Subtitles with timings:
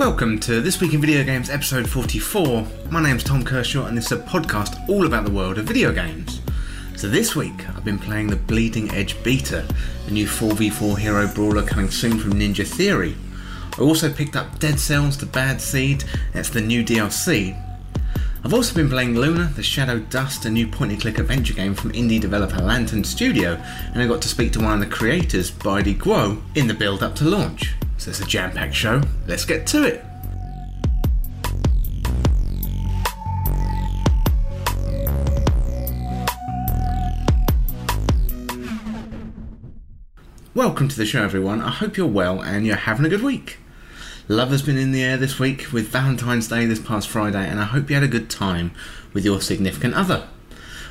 [0.00, 2.66] Welcome to This Week in Video Games episode 44.
[2.90, 5.92] My name's Tom Kershaw and this is a podcast all about the world of video
[5.92, 6.40] games.
[6.96, 9.62] So this week I've been playing the Bleeding Edge Beta,
[10.06, 13.14] a new 4v4 hero brawler coming soon from Ninja Theory.
[13.78, 17.62] I also picked up Dead Cells The Bad Seed, that's the new DLC.
[18.42, 21.74] I've also been playing Luna, The Shadow Dust, a new point and click adventure game
[21.74, 25.50] from indie developer Lantern Studio, and I got to speak to one of the creators,
[25.50, 27.74] Baidy Guo, in the build up to launch.
[28.00, 30.02] So it's a jam packed show, let's get to it!
[40.54, 41.60] Welcome to the show, everyone.
[41.60, 43.58] I hope you're well and you're having a good week.
[44.28, 47.60] Love has been in the air this week with Valentine's Day this past Friday, and
[47.60, 48.70] I hope you had a good time
[49.12, 50.26] with your significant other.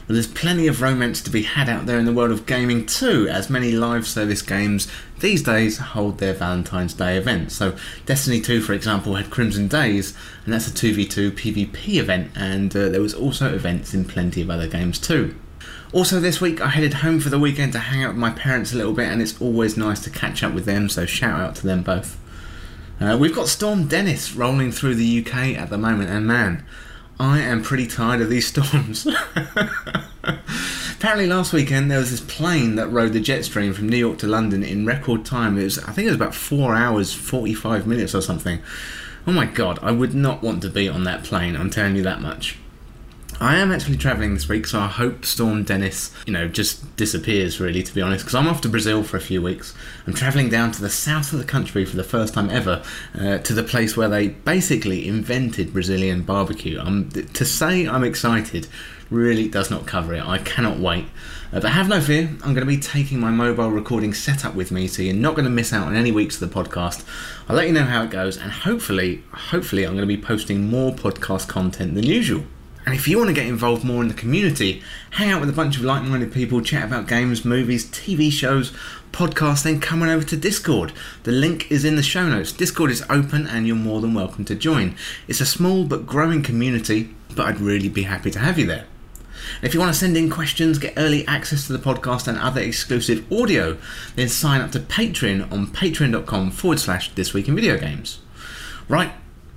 [0.09, 2.87] Well, there's plenty of romance to be had out there in the world of gaming
[2.87, 4.87] too, as many live service games
[5.19, 7.53] these days hold their Valentine's Day events.
[7.53, 12.75] So, Destiny 2, for example, had Crimson Days, and that's a 2v2 PvP event, and
[12.75, 15.35] uh, there was also events in plenty of other games too.
[15.93, 18.73] Also, this week I headed home for the weekend to hang out with my parents
[18.73, 21.53] a little bit, and it's always nice to catch up with them, so shout out
[21.57, 22.19] to them both.
[22.99, 26.65] Uh, we've got Storm Dennis rolling through the UK at the moment, and man,
[27.19, 29.05] I am pretty tired of these storms.
[30.95, 34.17] Apparently, last weekend there was this plane that rode the jet stream from New York
[34.19, 35.57] to London in record time.
[35.57, 38.61] It was, I think, it was about four hours, forty-five minutes or something.
[39.27, 41.55] Oh my god, I would not want to be on that plane.
[41.57, 42.57] I'm telling you that much.
[43.41, 47.61] I am actually travelling this week, so I hope Storm Dennis, you know, just disappears,
[47.61, 49.73] really, to be honest, because I'm off to Brazil for a few weeks.
[50.05, 52.83] I'm travelling down to the south of the country for the first time ever,
[53.17, 56.81] uh, to the place where they basically invented Brazilian barbecue.
[56.81, 58.67] Um, to say I'm excited
[59.09, 60.27] really does not cover it.
[60.27, 61.05] I cannot wait.
[61.53, 64.69] Uh, but have no fear, I'm going to be taking my mobile recording setup with
[64.69, 67.05] me, so you're not going to miss out on any weeks of the podcast.
[67.47, 70.69] I'll let you know how it goes, and hopefully, hopefully, I'm going to be posting
[70.69, 72.43] more podcast content than usual.
[72.89, 75.53] And if you want to get involved more in the community, hang out with a
[75.53, 78.71] bunch of like minded people, chat about games, movies, TV shows,
[79.11, 80.91] podcasts, then come on over to Discord.
[81.21, 82.51] The link is in the show notes.
[82.51, 84.95] Discord is open and you're more than welcome to join.
[85.27, 88.87] It's a small but growing community, but I'd really be happy to have you there.
[89.61, 92.61] If you want to send in questions, get early access to the podcast and other
[92.61, 93.77] exclusive audio,
[94.15, 98.17] then sign up to Patreon on patreon.com forward slash this week in video games.
[98.87, 99.11] Right,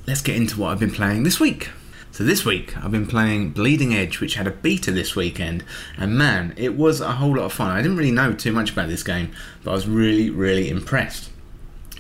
[0.07, 1.71] let's get into what I've been playing this week.
[2.13, 5.65] So this week I've been playing Bleeding Edge, which had a beta this weekend,
[5.97, 7.71] and man, it was a whole lot of fun.
[7.71, 9.33] I didn't really know too much about this game,
[9.65, 11.31] but I was really, really impressed.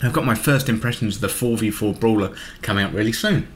[0.02, 3.48] I've got my first impressions of the 4v4 brawler coming up really soon.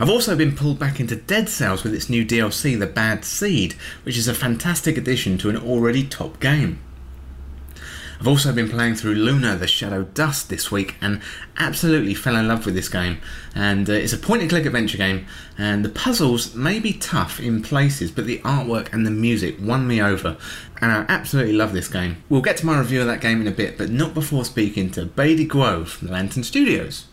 [0.00, 3.74] I've also been pulled back into Dead Cells with its new DLC, The Bad Seed,
[4.02, 6.80] which is a fantastic addition to an already top game.
[8.18, 11.20] I've also been playing through Luna the Shadow Dust this week and
[11.58, 13.20] absolutely fell in love with this game.
[13.54, 15.26] And uh, it's a point and click adventure game,
[15.58, 19.86] and the puzzles may be tough in places, but the artwork and the music won
[19.86, 20.36] me over.
[20.80, 22.22] And I absolutely love this game.
[22.28, 24.90] We'll get to my review of that game in a bit, but not before speaking
[24.92, 27.06] to Baidy Guo from Lantern Studios.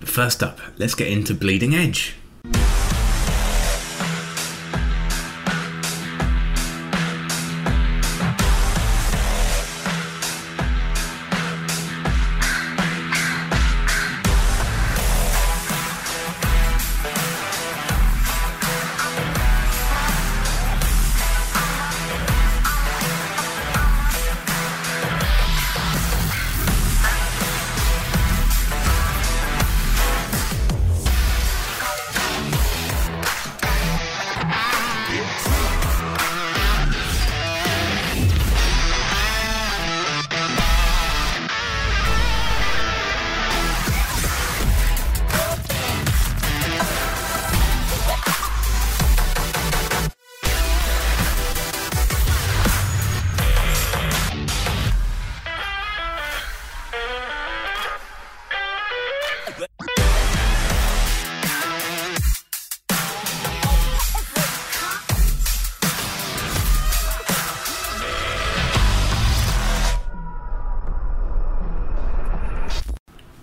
[0.00, 2.16] But first up, let's get into Bleeding Edge.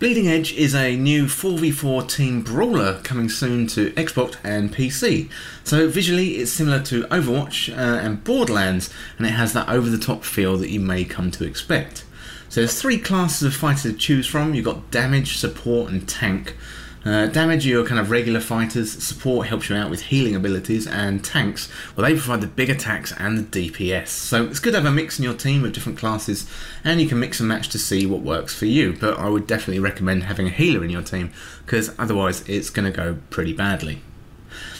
[0.09, 5.29] Bleeding Edge is a new 4v4 team brawler coming soon to Xbox and PC.
[5.63, 9.99] So visually it's similar to Overwatch uh, and Borderlands and it has that over the
[9.99, 12.05] top feel that you may come to expect.
[12.49, 14.55] So there's three classes of fighter to choose from.
[14.55, 16.55] You've got damage, support and tank.
[17.05, 21.23] Uh, damage your kind of regular fighters, support helps you out with healing abilities, and
[21.23, 24.07] tanks, well, they provide the big attacks and the DPS.
[24.07, 26.49] So it's good to have a mix in your team of different classes,
[26.83, 28.93] and you can mix and match to see what works for you.
[28.93, 31.31] But I would definitely recommend having a healer in your team,
[31.65, 34.01] because otherwise it's going to go pretty badly.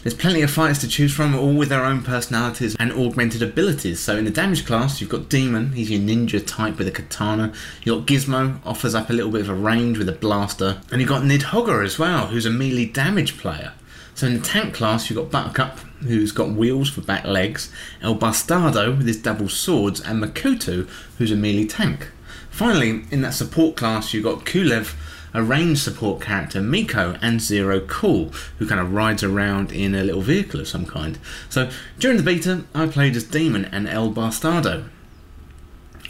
[0.10, 4.00] There's plenty of fighters to choose from, all with their own personalities and augmented abilities.
[4.00, 7.54] So in the damage class, you've got Daemon, he's your ninja type with a katana.
[7.84, 10.82] You've got Gizmo, offers up a little bit of a range with a blaster.
[10.92, 13.74] And you've got Nidhogger as well, who's a melee damage player.
[14.16, 17.72] So in the tank class, you've got Buttercup, who's got wheels for back legs,
[18.02, 20.90] El Bastardo with his double swords, and Makutu,
[21.20, 22.10] who's a melee tank.
[22.50, 24.96] Finally, in that support class, you've got Kulev,
[25.34, 30.04] a range support character, Miko, and Zero Cool, who kind of rides around in a
[30.04, 31.18] little vehicle of some kind.
[31.50, 34.86] So during the beta, I played as Daemon and El Bastardo.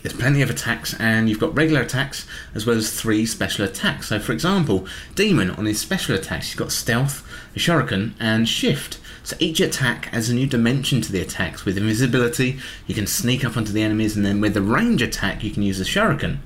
[0.01, 2.25] There's plenty of attacks, and you've got regular attacks
[2.56, 4.07] as well as three special attacks.
[4.07, 9.00] So, for example, Daemon on his special attacks, he's got Stealth, a Shuriken, and Shift.
[9.24, 11.65] So each attack adds a new dimension to the attacks.
[11.65, 15.44] With invisibility, you can sneak up onto the enemies, and then with the range attack,
[15.44, 16.38] you can use the Shuriken.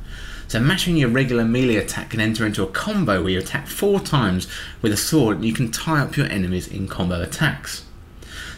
[0.54, 4.00] So matching your regular melee attack can enter into a combo where you attack four
[4.00, 4.48] times
[4.84, 7.86] with a sword and you can tie up your enemies in combo attacks.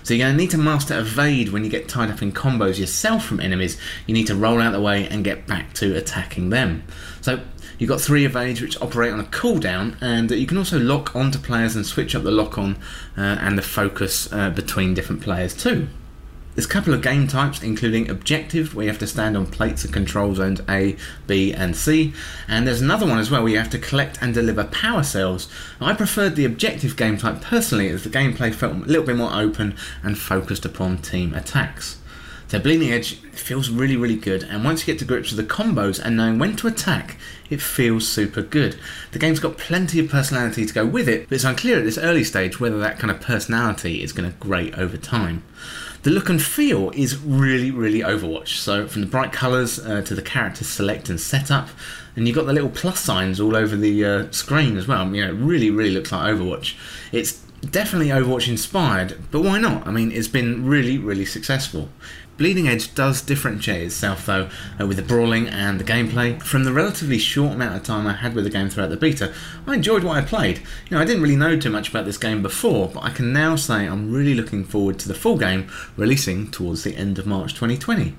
[0.04, 2.78] So you're going to need to master evade when you get tied up in combos
[2.78, 3.80] yourself from enemies.
[4.08, 6.84] You need to roll out the way and get back to attacking them.
[7.22, 7.40] So
[7.80, 11.40] you've got three evades which operate on a cooldown, and you can also lock onto
[11.40, 12.76] players and switch up the lock on
[13.18, 15.88] uh, and the focus uh, between different players too.
[16.56, 19.84] There's a couple of game types, including objective, where you have to stand on plates
[19.84, 20.96] and control zones A,
[21.28, 22.13] B, and C,
[22.48, 25.50] and there's another one as well where you have to collect and deliver power cells.
[25.81, 29.34] I preferred the objective game type personally, as the gameplay felt a little bit more
[29.34, 31.98] open and focused upon team attacks.
[32.48, 35.54] So Bleeding Edge feels really, really good, and once you get to grips with the
[35.54, 37.18] combos and knowing when to attack,
[37.50, 38.80] it feels super good.
[39.12, 41.98] The game's got plenty of personality to go with it, but it's unclear at this
[41.98, 45.44] early stage whether that kind of personality is going to grate over time.
[46.06, 48.60] The look and feel is really, really Overwatch.
[48.60, 51.69] So from the bright colours uh, to the character select and setup,
[52.16, 55.12] and you've got the little plus signs all over the uh, screen as well.
[55.16, 56.75] You know, it really, really looks like Overwatch.
[57.12, 57.31] It's
[57.72, 59.88] definitely Overwatch inspired, but why not?
[59.88, 61.90] I mean, it's been really, really successful.
[62.38, 64.50] Bleeding Edge does differentiate itself though
[64.80, 66.42] uh, with the brawling and the gameplay.
[66.42, 69.34] From the relatively short amount of time I had with the game throughout the beta,
[69.66, 70.58] I enjoyed what I played.
[70.58, 73.32] You know, I didn't really know too much about this game before, but I can
[73.32, 77.26] now say I'm really looking forward to the full game releasing towards the end of
[77.26, 78.16] March 2020.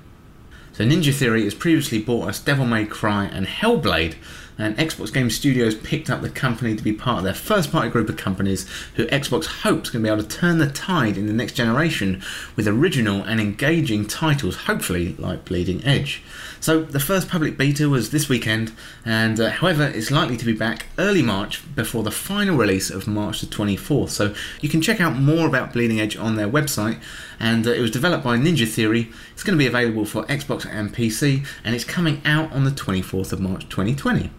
[0.73, 4.15] So Ninja Theory has previously bought us Devil May Cry and Hellblade,
[4.57, 7.89] and Xbox Game Studios picked up the company to be part of their first party
[7.89, 11.33] group of companies who Xbox hopes can be able to turn the tide in the
[11.33, 12.21] next generation
[12.55, 16.23] with original and engaging titles, hopefully like Bleeding Edge.
[16.59, 18.71] So the first public beta was this weekend,
[19.05, 23.07] and uh, however, it's likely to be back early March before the final release of
[23.07, 24.09] March the 24th.
[24.09, 26.99] So you can check out more about Bleeding Edge on their website,
[27.39, 29.09] and uh, it was developed by Ninja Theory.
[29.33, 32.71] It's going to be available for Xbox and PC, and it's coming out on the
[32.71, 34.31] 24th of March 2020.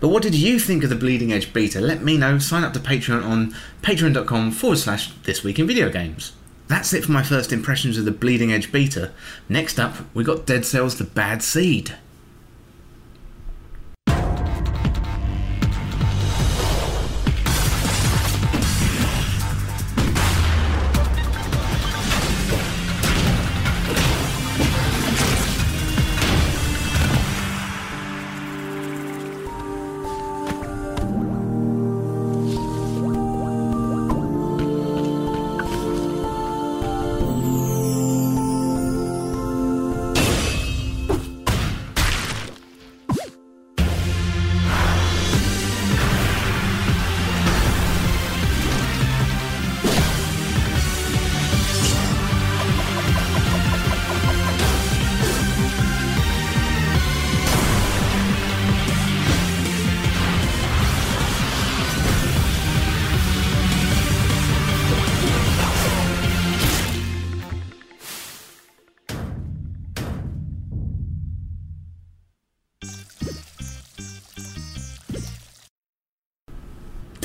[0.00, 1.80] But what did you think of the Bleeding Edge beta?
[1.80, 2.38] Let me know.
[2.38, 6.32] Sign up to Patreon on patreon.com forward slash this week in video games.
[6.68, 9.10] That's it for my first impressions of the Bleeding Edge beta.
[9.48, 11.96] Next up, we got Dead Cells The Bad Seed.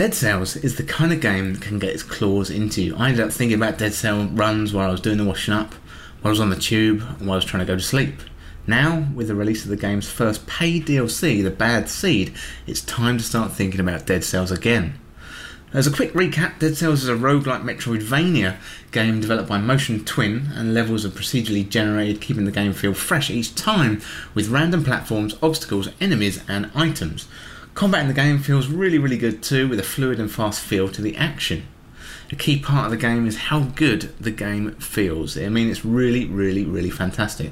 [0.04, 2.96] Dead Cells is the kind of game that can get its claws into you.
[2.98, 5.74] I ended up thinking about Dead Cell runs while I was doing the washing up,
[6.20, 8.16] while I was on the tube, while I was trying to go to sleep.
[8.68, 12.34] Now, with the release of the game's first paid DLC, The Bad Seed,
[12.68, 15.00] it's time to start thinking about Dead Cells again.
[15.72, 18.58] As a quick recap, Dead Cells is a roguelike Metroidvania
[18.92, 23.30] game developed by Motion Twin, and levels are procedurally generated, keeping the game feel fresh
[23.30, 24.02] each time
[24.34, 27.30] with random platforms, obstacles, enemies, and items.
[27.74, 30.90] Combat in the game feels really, really good too, with a fluid and fast feel
[30.90, 31.66] to the action.
[32.32, 35.38] A key part of the game is how good the game feels.
[35.38, 37.52] I mean, it's really, really, really fantastic.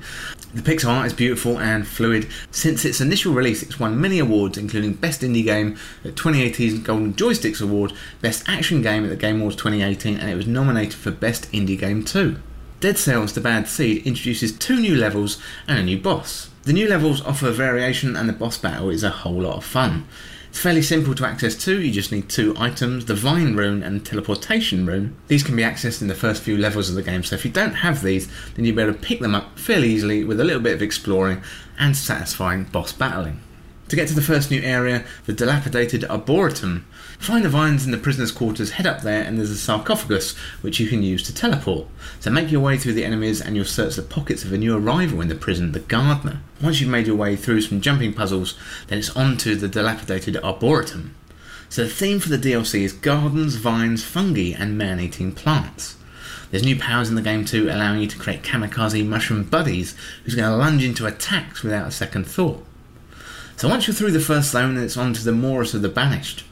[0.53, 2.27] The pixel art is beautiful and fluid.
[2.51, 5.75] Since its initial release, it's won many awards, including Best Indie Game
[6.05, 10.35] at 2018's Golden Joysticks Award, Best Action Game at the Game Awards 2018, and it
[10.35, 12.37] was nominated for Best Indie Game too.
[12.79, 16.50] Dead Cells The Bad Seed introduces two new levels and a new boss.
[16.63, 20.05] The new levels offer variation, and the boss battle is a whole lot of fun.
[20.51, 24.05] It's fairly simple to access too, you just need two items, the Vine Rune and
[24.05, 25.15] Teleportation Rune.
[25.27, 27.49] These can be accessed in the first few levels of the game, so if you
[27.49, 30.43] don't have these, then you'll be able to pick them up fairly easily with a
[30.43, 31.41] little bit of exploring
[31.79, 33.39] and satisfying boss battling.
[33.87, 36.85] To get to the first new area, the dilapidated Arboretum,
[37.21, 40.79] find the vines in the prisoners' quarters, head up there, and there's a sarcophagus which
[40.79, 41.87] you can use to teleport.
[42.19, 44.75] So make your way through the enemies and you'll search the pockets of a new
[44.75, 46.41] arrival in the prison, the Gardener.
[46.61, 50.35] Once you've made your way through some jumping puzzles, then it's on to the dilapidated
[50.37, 51.15] Arboretum.
[51.69, 55.95] So the theme for the DLC is gardens, vines, fungi, and man eating plants.
[56.49, 60.35] There's new powers in the game too, allowing you to create kamikaze mushroom buddies who's
[60.35, 62.65] going to lunge into attacks without a second thought.
[63.55, 66.43] So once you're through the first zone, it's on to the Morass of the Banished.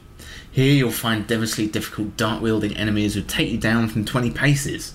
[0.52, 4.94] Here you'll find devilishly difficult dart wielding enemies who take you down from 20 paces.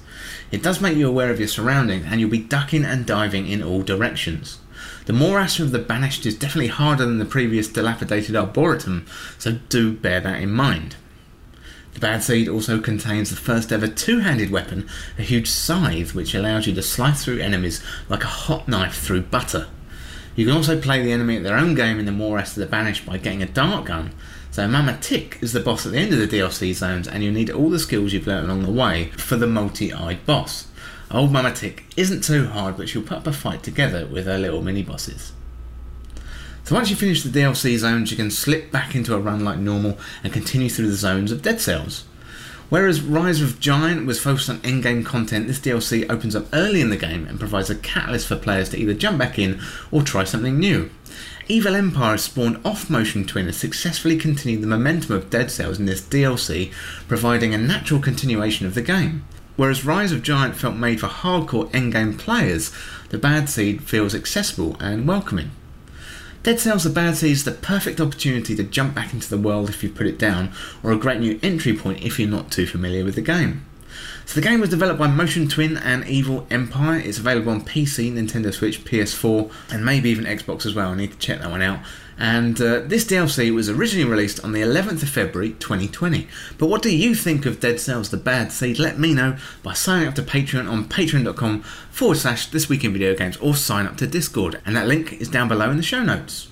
[0.51, 3.63] It does make you aware of your surroundings and you'll be ducking and diving in
[3.63, 4.59] all directions.
[5.05, 9.05] The Morass of the Banished is definitely harder than the previous dilapidated Arboretum,
[9.37, 10.95] so do bear that in mind.
[11.93, 16.35] The Bad Seed also contains the first ever two handed weapon, a huge scythe which
[16.35, 19.67] allows you to slice through enemies like a hot knife through butter.
[20.35, 22.65] You can also play the enemy at their own game in the Morass of the
[22.65, 24.11] Banished by getting a dart gun.
[24.55, 27.33] So Mama Tick is the boss at the end of the DLC zones, and you'll
[27.33, 30.69] need all the skills you've learned along the way for the multi-eyed boss.
[31.11, 34.37] Old Mama Tick isn't too hard, but she'll put up a fight together with her
[34.37, 35.33] little mini bosses.
[36.63, 39.59] So once you finish the DLC zones, you can slip back into a run like
[39.59, 42.05] normal and continue through the zones of Dead Cells.
[42.75, 46.89] Whereas Rise of Giant was focused on endgame content, this DLC opens up early in
[46.89, 50.25] the game and provides a catalyst for players to either jump back in or try
[50.25, 50.89] something new.
[51.47, 55.85] Evil Empire spawned off Motion Twin and successfully continued the momentum of Dead Cells in
[55.85, 56.73] this DLC,
[57.07, 59.23] providing a natural continuation of the game.
[59.55, 62.73] Whereas Rise of Giant felt made for hardcore endgame players,
[63.07, 65.51] the Bad Seed feels accessible and welcoming.
[66.45, 69.67] Dead Cells The Bad Seed is the perfect opportunity to jump back into the world
[69.67, 70.51] if you put it down,
[70.83, 73.65] or a great new entry point if you're not too familiar with the game.
[74.27, 76.99] So the game was developed by Motion Twin and Evil Empire.
[76.99, 80.91] It's available on PC, Nintendo Switch, PS4, and maybe even Xbox as well.
[80.91, 81.79] I need to check that one out.
[82.17, 86.27] And uh, this DLC was originally released on the 11th of February 2020.
[86.57, 88.79] But what do you think of Dead Cells The Bad Seed?
[88.79, 92.93] Let me know by signing up to Patreon on patreon.com forward slash this week in
[92.93, 94.61] video games or sign up to Discord.
[94.65, 96.47] And that link is down below in the show notes.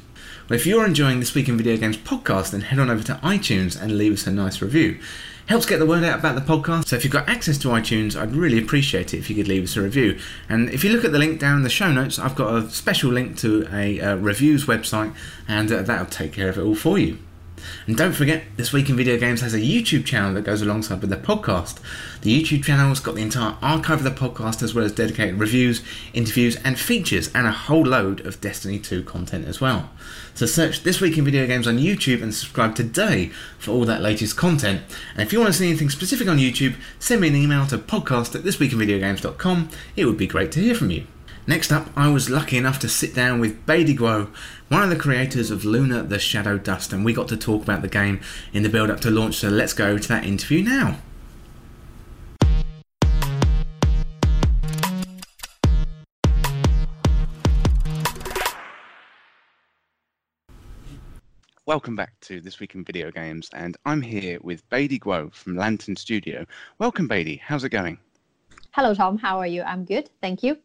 [0.49, 3.13] Well, if you're enjoying this Week in Video Games podcast, then head on over to
[3.23, 4.99] iTunes and leave us a nice review.
[5.53, 8.19] Helps get the word out about the podcast, so if you've got access to iTunes,
[8.19, 10.19] I'd really appreciate it if you could leave us a review.
[10.49, 12.71] And if you look at the link down in the show notes, I've got a
[12.71, 15.13] special link to a uh, reviews website,
[15.47, 17.19] and uh, that'll take care of it all for you.
[17.87, 21.01] And don't forget, This Week in Video Games has a YouTube channel that goes alongside
[21.01, 21.79] with the podcast.
[22.21, 25.81] The YouTube channel's got the entire archive of the podcast as well as dedicated reviews,
[26.13, 29.89] interviews, and features, and a whole load of Destiny 2 content as well.
[30.33, 33.27] So search This Week in Video Games on YouTube and subscribe today
[33.59, 34.81] for all that latest content.
[35.13, 37.77] And if you want to see anything specific on YouTube, send me an email to
[37.77, 39.69] podcast at thisweekinvideogames.com.
[39.95, 41.05] It would be great to hear from you.
[41.45, 44.33] Next up, I was lucky enough to sit down with Baidy Guo,
[44.69, 47.81] one of the creators of Luna the Shadow Dust, and we got to talk about
[47.81, 48.21] the game
[48.53, 49.35] in the build up to launch.
[49.35, 50.99] So let's go to that interview now.
[61.65, 65.57] Welcome back to This Week in Video Games, and I'm here with Baidy Guo from
[65.57, 66.45] Lantern Studio.
[66.79, 67.41] Welcome, Baidy.
[67.41, 67.97] How's it going?
[68.71, 69.17] Hello, Tom.
[69.17, 69.63] How are you?
[69.63, 70.09] I'm good.
[70.21, 70.57] Thank you.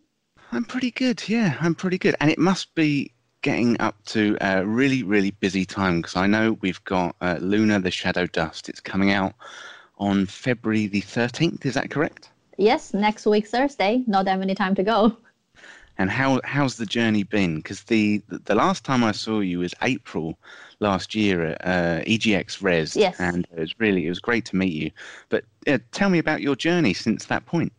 [0.52, 1.28] I'm pretty good.
[1.28, 2.16] Yeah, I'm pretty good.
[2.20, 3.12] And it must be
[3.42, 7.80] getting up to a really, really busy time because I know we've got uh, Luna
[7.80, 8.68] the Shadow Dust.
[8.68, 9.34] It's coming out
[9.98, 11.66] on February the 13th.
[11.66, 12.30] Is that correct?
[12.56, 14.02] Yes, next week, Thursday.
[14.06, 15.16] Not that many time to go.
[16.00, 17.56] And how how's the journey been?
[17.56, 20.38] Because the the last time I saw you was April
[20.78, 23.18] last year at uh, EGX Rezzed, yes.
[23.18, 24.92] and it was really it was great to meet you.
[25.28, 27.72] But uh, tell me about your journey since that point.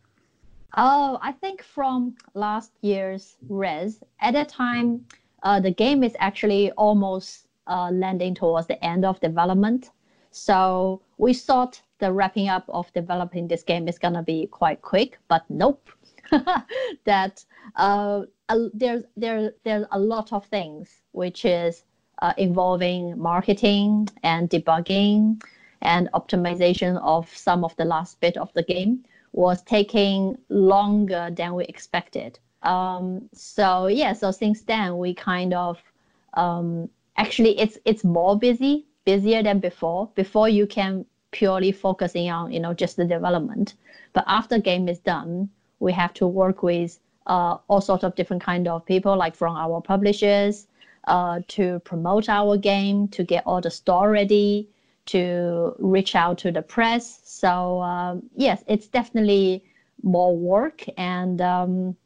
[0.76, 5.04] Oh, I think from last year's Rezzed, at that time,
[5.42, 9.90] uh, the game is actually almost uh, landing towards the end of development.
[10.30, 15.18] So we thought the wrapping up of developing this game is gonna be quite quick,
[15.28, 15.88] but nope.
[17.04, 18.22] that uh,
[18.72, 21.82] there's there there's a lot of things which is
[22.22, 25.42] uh, involving marketing and debugging
[25.82, 31.54] and optimization of some of the last bit of the game was taking longer than
[31.54, 32.38] we expected.
[32.62, 35.82] Um, so yeah, so since then we kind of
[36.34, 40.10] um, actually it's it's more busy, busier than before.
[40.14, 43.74] Before you can purely focusing on you know just the development,
[44.12, 48.42] but after game is done, we have to work with uh, all sorts of different
[48.42, 50.66] kind of people, like from our publishers,
[51.04, 54.68] uh, to promote our game, to get all the store ready,
[55.10, 57.20] to reach out to the press.
[57.24, 59.64] So um, yes, it's definitely
[60.02, 61.96] more work, and um,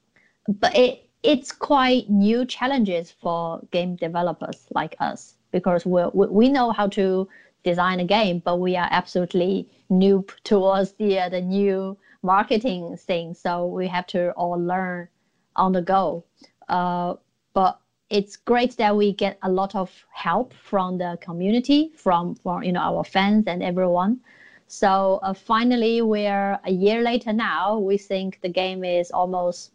[0.48, 6.70] but it it's quite new challenges for game developers like us because we we know
[6.70, 7.28] how to
[7.62, 13.34] design a game, but we are absolutely noob towards the uh, the new marketing thing.
[13.34, 15.08] So we have to all learn
[15.56, 16.24] on the go.
[16.68, 17.14] Uh,
[17.54, 17.78] but
[18.10, 22.72] it's great that we get a lot of help from the community, from, from you
[22.72, 24.20] know our fans and everyone.
[24.66, 27.78] So uh, finally, we're a year later now.
[27.78, 29.72] We think the game is almost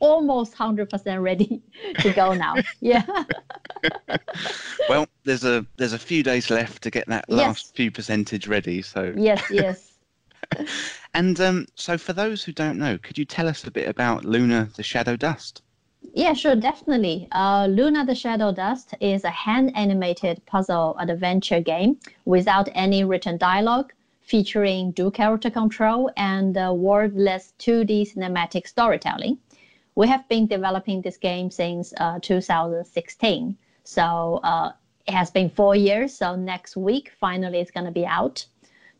[0.00, 1.62] almost hundred percent ready
[2.00, 2.56] to go now.
[2.80, 3.04] yeah.
[4.88, 7.72] well, there's a there's a few days left to get that last yes.
[7.74, 8.82] few percentage ready.
[8.82, 9.92] So yes, yes.
[11.14, 14.24] and um, so, for those who don't know, could you tell us a bit about
[14.24, 15.62] Luna the Shadow Dust?
[16.12, 17.28] Yeah, sure, definitely.
[17.32, 23.36] Uh, Luna the Shadow Dust is a hand animated puzzle adventure game without any written
[23.38, 29.38] dialogue, featuring dual character control and uh, wordless 2D cinematic storytelling.
[29.94, 33.56] We have been developing this game since uh, 2016.
[33.84, 34.72] So uh,
[35.06, 36.14] it has been four years.
[36.14, 38.46] So next week, finally, it's going to be out.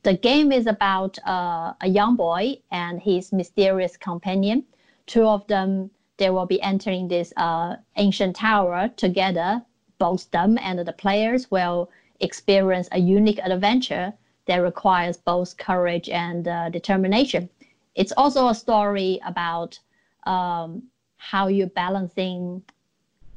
[0.04, 4.64] The game is about uh, a young boy and his mysterious companion.
[5.06, 9.62] Two of them they will be entering this uh, ancient tower together.
[9.98, 11.90] Both them and the players will
[12.20, 14.12] experience a unique adventure
[14.46, 17.48] that requires both courage and uh, determination.
[17.94, 19.78] It's also a story about
[20.24, 20.84] um,
[21.16, 22.62] how you're balancing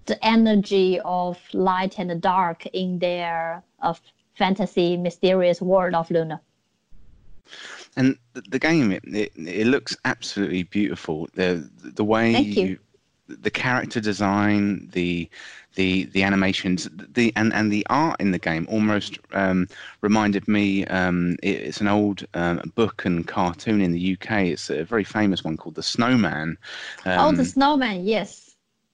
[0.06, 4.02] the energy of light and dark in their of
[4.36, 6.42] fantasy mysterious world of Luna.
[7.98, 11.28] And the game, it, it, it looks absolutely beautiful.
[11.34, 12.80] The the way you, you
[13.28, 15.28] the character design, the
[15.76, 19.68] the the animations, the and, and the art in the game almost um,
[20.02, 20.86] reminded me.
[20.86, 24.32] Um, it, it's an old um, book and cartoon in the UK.
[24.44, 26.58] It's a very famous one called The Snowman.
[27.06, 28.47] oh, The um, Snowman, yes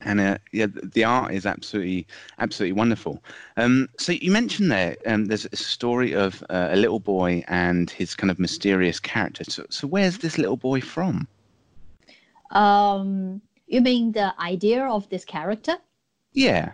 [0.05, 2.07] and uh, yeah, the art is absolutely
[2.39, 3.23] absolutely wonderful.
[3.57, 7.89] Um, so you mentioned there, um, there's a story of uh, a little boy and
[7.89, 9.43] his kind of mysterious character.
[9.47, 11.27] So, so where's this little boy from?
[12.51, 15.77] Um, you mean the idea of this character?
[16.33, 16.73] Yeah.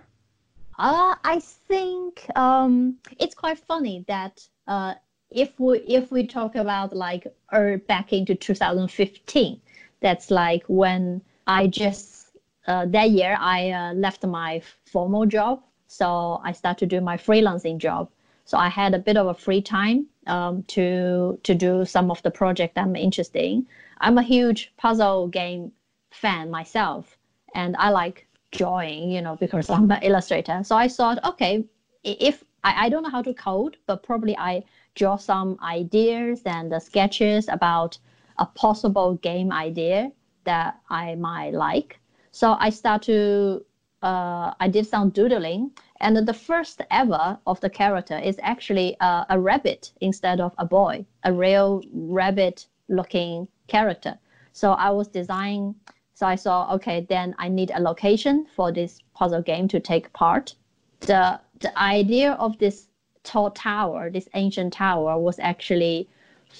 [0.77, 4.95] Uh, I think um, it's quite funny that uh,
[5.29, 9.59] if we if we talk about like er, back into 2015,
[9.99, 12.18] that's like when I just
[12.67, 17.17] uh, that year I uh, left my formal job, so I started to do my
[17.17, 18.09] freelancing job.
[18.45, 22.21] So I had a bit of a free time um, to to do some of
[22.23, 23.67] the project I'm interested in.
[24.01, 25.71] I'm a huge puzzle game
[26.11, 27.17] fan myself,
[27.53, 30.61] and I like drawing, you know, because I'm an illustrator.
[30.63, 31.65] So I thought, okay,
[32.03, 34.63] if I, I don't know how to code, but probably I
[34.95, 37.97] draw some ideas and sketches about
[38.37, 40.11] a possible game idea
[40.45, 41.99] that I might like.
[42.31, 43.65] So I start to
[44.01, 49.25] uh, I did some doodling, and the first ever of the character is actually uh,
[49.29, 54.17] a rabbit instead of a boy, a real rabbit-looking character.
[54.53, 55.75] So I was designing.
[56.13, 60.13] So I saw, okay, then I need a location for this puzzle game to take
[60.13, 60.55] part.
[61.01, 62.87] The the idea of this
[63.23, 66.09] tall tower, this ancient tower, was actually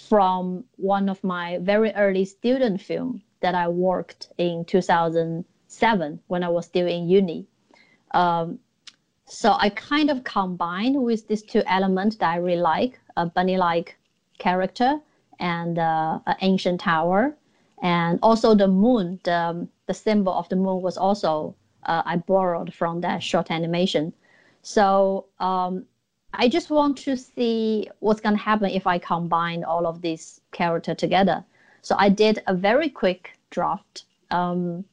[0.09, 6.43] from one of my very early student film that I worked in 2000 seven when
[6.43, 7.45] I was still in uni.
[8.11, 8.59] Um,
[9.25, 13.57] so I kind of combined with these two elements that I really like a bunny
[13.57, 13.95] like
[14.39, 14.99] character
[15.39, 17.35] and uh, an ancient tower.
[17.81, 22.73] And also the moon, the, the symbol of the moon was also, uh, I borrowed
[22.73, 24.11] from that short animation.
[24.63, 25.85] So um,
[26.33, 30.41] I just want to see what's going to happen if I combine all of these
[30.51, 31.45] character together.
[31.81, 34.05] So I did a very quick draft.
[34.31, 34.83] Um,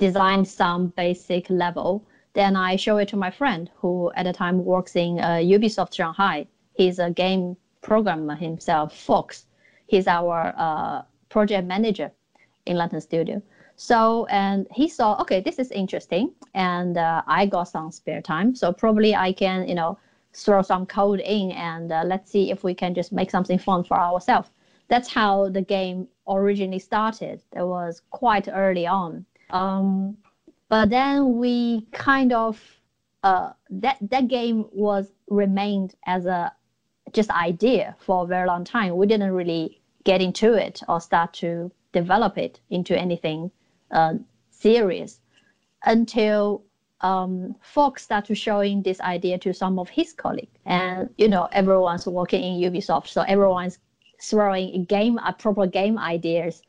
[0.00, 2.04] design some basic level.
[2.32, 5.94] Then I show it to my friend who at the time works in uh, Ubisoft
[5.94, 6.46] Shanghai.
[6.74, 9.46] He's a game programmer himself, Fox.
[9.86, 12.10] He's our uh, project manager
[12.66, 13.42] in Lantern Studio.
[13.76, 16.32] So, and he saw, okay, this is interesting.
[16.54, 18.54] And uh, I got some spare time.
[18.54, 19.98] So probably I can, you know,
[20.32, 23.84] throw some code in and uh, let's see if we can just make something fun
[23.84, 24.50] for ourselves.
[24.88, 27.42] That's how the game originally started.
[27.56, 29.26] It was quite early on.
[29.52, 30.16] Um,
[30.68, 32.60] but then we kind of,
[33.22, 36.52] uh, that, that game was remained as a
[37.12, 38.96] just idea for a very long time.
[38.96, 43.50] We didn't really get into it or start to develop it into anything
[43.90, 44.14] uh,
[44.50, 45.20] serious
[45.84, 46.62] until
[47.00, 50.56] um, Fox started showing this idea to some of his colleagues.
[50.66, 53.08] And, you know, everyone's working in Ubisoft.
[53.08, 53.78] So everyone's
[54.22, 56.62] throwing game, uh, proper game ideas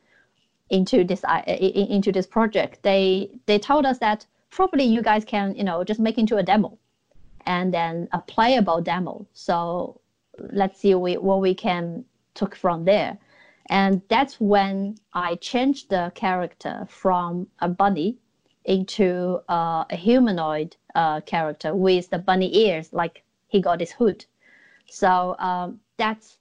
[0.72, 2.82] into this, uh, into this project.
[2.82, 6.42] They, they told us that probably you guys can, you know, just make into a
[6.42, 6.78] demo
[7.46, 9.26] and then a playable demo.
[9.34, 10.00] So
[10.38, 12.04] let's see we, what we can
[12.34, 13.18] took from there.
[13.68, 18.18] And that's when I changed the character from a bunny
[18.64, 24.24] into uh, a humanoid uh, character with the bunny ears, like he got his hood.
[24.86, 26.38] So um, that's,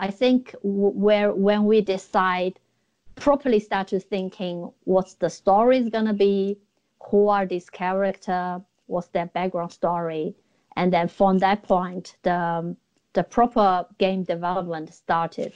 [0.00, 2.58] I think, where when we decide
[3.16, 6.58] properly start to thinking what's the story is gonna be,
[7.10, 10.34] who are these character, what's their background story,
[10.76, 12.76] and then from that point, the
[13.14, 15.54] the proper game development started.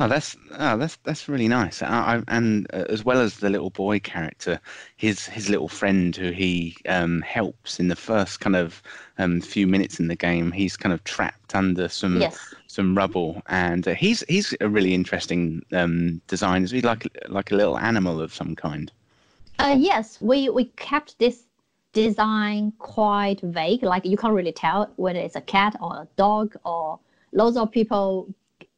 [0.00, 1.82] Oh, that's oh, that's that's really nice.
[1.82, 4.60] I, I, and uh, as well as the little boy character,
[4.96, 8.82] his his little friend who he um, helps in the first kind of
[9.18, 12.54] um, few minutes in the game, he's kind of trapped under some yes.
[12.66, 16.64] some rubble, and uh, he's he's a really interesting um, design.
[16.64, 18.90] Is he like like a little animal of some kind?
[19.58, 21.44] Uh, yes, we we kept this
[21.92, 23.82] design quite vague.
[23.82, 26.98] Like you can't really tell whether it's a cat or a dog or
[27.32, 28.28] loads of people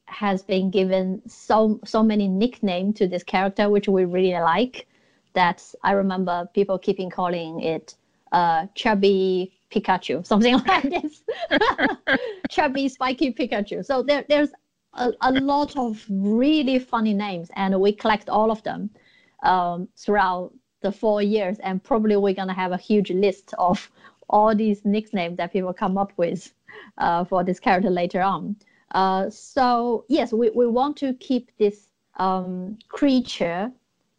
[0.06, 4.86] has been given so so many nicknames to this character which we really like
[5.34, 7.94] that I remember people keeping calling it
[8.32, 11.22] uh, chubby Pikachu, something like this.
[12.50, 13.84] chubby spiky Pikachu.
[13.84, 14.50] So there, there's
[14.94, 18.90] a, a lot of really funny names and we collect all of them
[19.42, 23.90] um, throughout the four years, and probably we're gonna have a huge list of
[24.28, 26.52] all these nicknames that people come up with
[26.98, 28.56] uh, for this character later on.
[28.92, 33.70] Uh, so yes, we, we want to keep this um, creature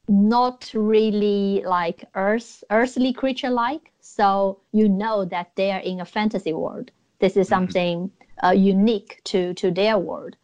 [0.09, 3.91] not really like earth earthly creature like.
[3.99, 6.91] So you know that they are in a fantasy world.
[7.19, 7.55] This is mm-hmm.
[7.55, 8.11] something
[8.43, 10.37] uh, unique to to their world.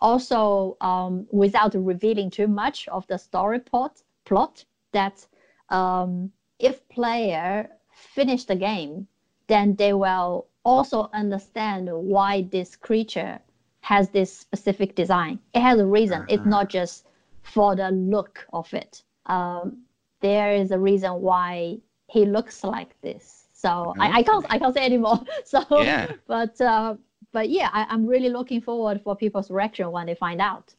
[0.00, 5.26] Also, um, without revealing too much of the story plot, plot that
[5.68, 9.06] um, if player finish the game,
[9.46, 13.40] then they will also understand why this creature
[13.80, 15.38] has this specific design.
[15.54, 16.18] It has a reason.
[16.18, 16.26] Uh-huh.
[16.28, 17.06] It's not just
[17.42, 19.02] for the look of it.
[19.26, 19.82] Um,
[20.20, 23.46] there is a reason why he looks like this.
[23.52, 24.00] So okay.
[24.00, 25.20] I, I, can't I can't say anymore.
[25.44, 26.12] So yeah.
[26.26, 26.96] but uh,
[27.32, 30.74] but yeah, I, I'm really looking forward for people's reaction when they find out.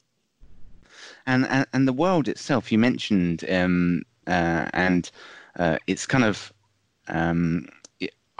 [1.25, 5.09] And and, and the world itself, you mentioned um, uh, and
[5.57, 6.53] uh, it's kind of
[7.07, 7.67] um,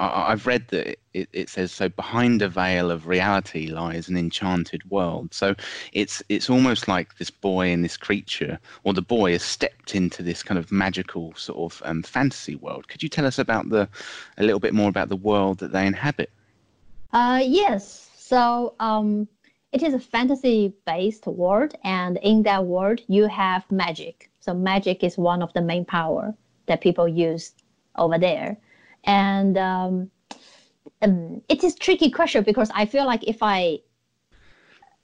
[0.02, 4.18] I, have read that it, it, says so behind a veil of reality lies an
[4.18, 5.34] enchanted world.
[5.34, 5.54] So
[5.94, 10.24] it's it's almost like this boy and this creature, or the boy has stepped into
[10.24, 12.88] this kind of magical sort of um, fantasy world.
[12.88, 13.88] Could you tell us about the
[14.38, 16.32] a little bit more about the world that they inhabit?
[17.14, 18.10] Uh, yes.
[18.18, 19.28] So um,
[19.72, 24.32] it is a fantasy based world, and in that world, you have magic.
[24.40, 26.34] So magic is one of the main power
[26.66, 27.52] that people use
[27.98, 28.58] over there,
[29.06, 30.12] and um,
[31.02, 33.80] um, it is tricky question because I feel like if I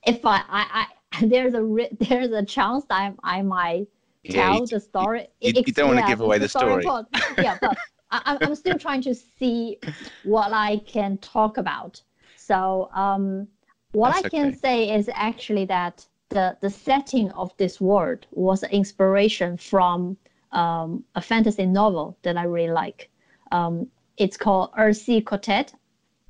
[0.05, 3.87] if I, I, I there's a there's a chance that I, I might
[4.29, 5.27] tell yeah, you, the story.
[5.41, 6.83] You, you, don't want to give away the story.
[6.83, 7.03] story.
[7.37, 7.77] yeah, but
[8.11, 9.79] I, I'm still trying to see
[10.23, 12.01] what I can talk about.
[12.35, 13.47] So um,
[13.91, 14.57] what That's I can okay.
[14.57, 20.17] say is actually that the, the setting of this world was an inspiration from
[20.51, 23.09] um, a fantasy novel that I really like.
[23.51, 25.73] Um, it's called Earthsea Quartet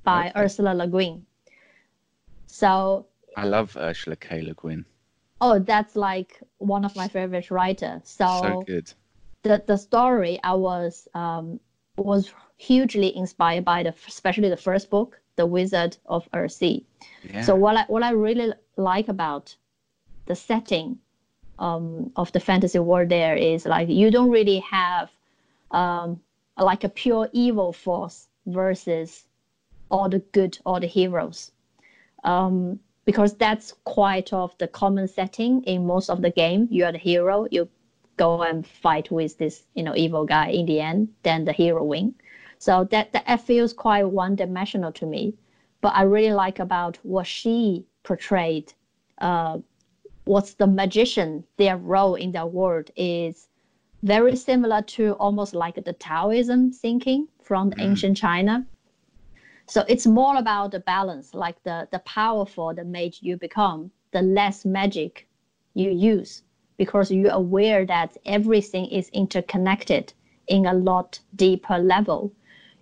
[0.03, 0.41] by okay.
[0.41, 1.25] Ursula Le Guin.
[2.47, 4.41] So I love Ursula K.
[4.41, 4.85] Le Guin.
[5.39, 8.01] Oh, that's like one of my favorite writers.
[8.03, 8.93] So, so good.
[9.43, 11.59] The the story I was um,
[11.97, 16.83] was hugely inspired by the especially the first book, The Wizard of Earthsea.
[17.23, 17.41] Yeah.
[17.41, 19.55] So what I what I really like about
[20.25, 20.97] the setting
[21.59, 25.11] um, of the fantasy world there is like you don't really have
[25.71, 26.19] um,
[26.57, 29.25] like a pure evil force versus
[29.89, 31.51] all the good all the heroes.
[32.23, 36.67] Um, because that's quite of the common setting in most of the game.
[36.69, 37.69] You are the hero you
[38.17, 41.83] go and fight with this you know evil guy in the end then the hero
[41.83, 42.15] win.
[42.59, 45.35] So that that feels quite one dimensional to me.
[45.81, 48.73] But i really like about what she portrayed
[49.19, 49.59] uh,
[50.25, 53.47] what's the magician their role in the world is
[54.03, 57.81] very similar to almost like the taoism thinking from mm.
[57.81, 58.65] ancient china
[59.67, 64.21] so it's more about the balance like the the powerful the mage you become the
[64.21, 65.27] less magic
[65.73, 66.43] you use
[66.77, 70.13] because you're aware that everything is interconnected
[70.47, 72.31] in a lot deeper level.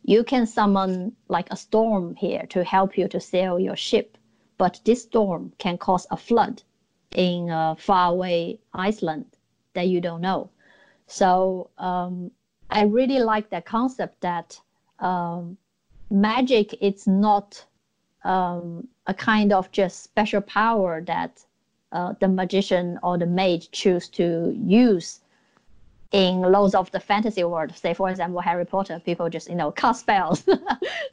[0.04, 4.18] You can summon like a storm here to help you to sail your ship,
[4.58, 6.62] but this storm can cause a flood
[7.12, 9.26] in a faraway Iceland
[9.74, 10.50] that you don't know.
[11.08, 12.32] So um,
[12.70, 14.60] I really like that concept that
[15.00, 15.58] um,
[16.10, 17.64] magic it's not
[18.24, 21.46] um, a kind of just special power that
[21.92, 25.22] uh, the magician or the mage choose to use
[26.12, 27.76] in loads of the fantasy world.
[27.76, 30.58] Say, for example, Harry Potter, people just you know cast spells uh,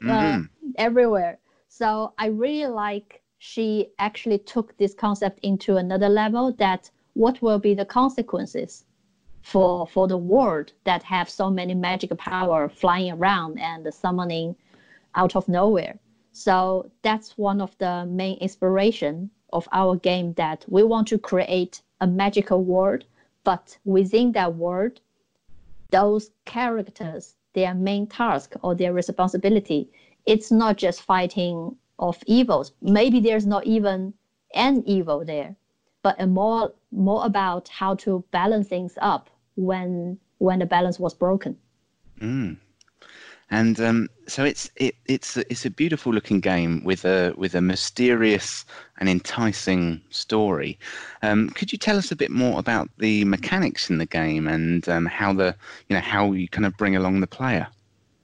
[0.01, 0.43] mm-hmm.
[0.77, 1.37] everywhere.
[1.69, 6.53] So I really like she actually took this concept into another level.
[6.53, 8.85] That what will be the consequences
[9.43, 14.55] for for the world that have so many magic power flying around and summoning
[15.15, 15.99] out of nowhere.
[16.31, 21.81] So that's one of the main inspiration of our game that we want to create
[21.99, 23.03] a magical world,
[23.43, 25.01] but within that world,
[25.91, 29.89] those characters, their main task or their responsibility,
[30.25, 32.71] it's not just fighting of evils.
[32.81, 34.13] Maybe there's not even
[34.55, 35.55] an evil there,
[36.01, 41.57] but more more about how to balance things up when when the balance was broken.
[42.19, 42.57] Mm
[43.53, 47.61] and um, so it's it, it's it's a beautiful looking game with a with a
[47.61, 48.65] mysterious
[48.99, 50.79] and enticing story.
[51.21, 54.89] Um, could you tell us a bit more about the mechanics in the game and
[54.89, 55.55] um, how the
[55.87, 57.67] you know how you kind of bring along the player?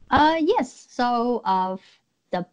[0.09, 0.87] Uh, yes.
[0.89, 1.77] So uh,
[2.31, 2.45] the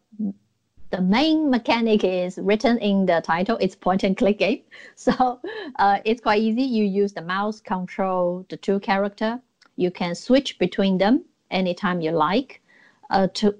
[0.89, 3.57] the main mechanic is written in the title.
[3.59, 4.61] It's point and click game.
[4.95, 5.39] So
[5.79, 6.63] uh, it's quite easy.
[6.63, 9.39] You use the mouse control the two character.
[9.75, 12.61] You can switch between them anytime you like
[13.09, 13.55] uh, to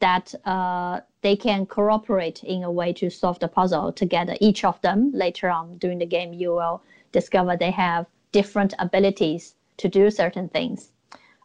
[0.00, 4.36] that uh, they can cooperate in a way to solve the puzzle together.
[4.40, 9.54] Each of them later on during the game, you will discover they have different abilities
[9.76, 10.90] to do certain things.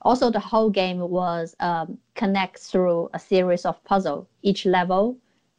[0.01, 4.27] Also, the whole game was um, connect through a series of puzzle.
[4.41, 5.17] Each level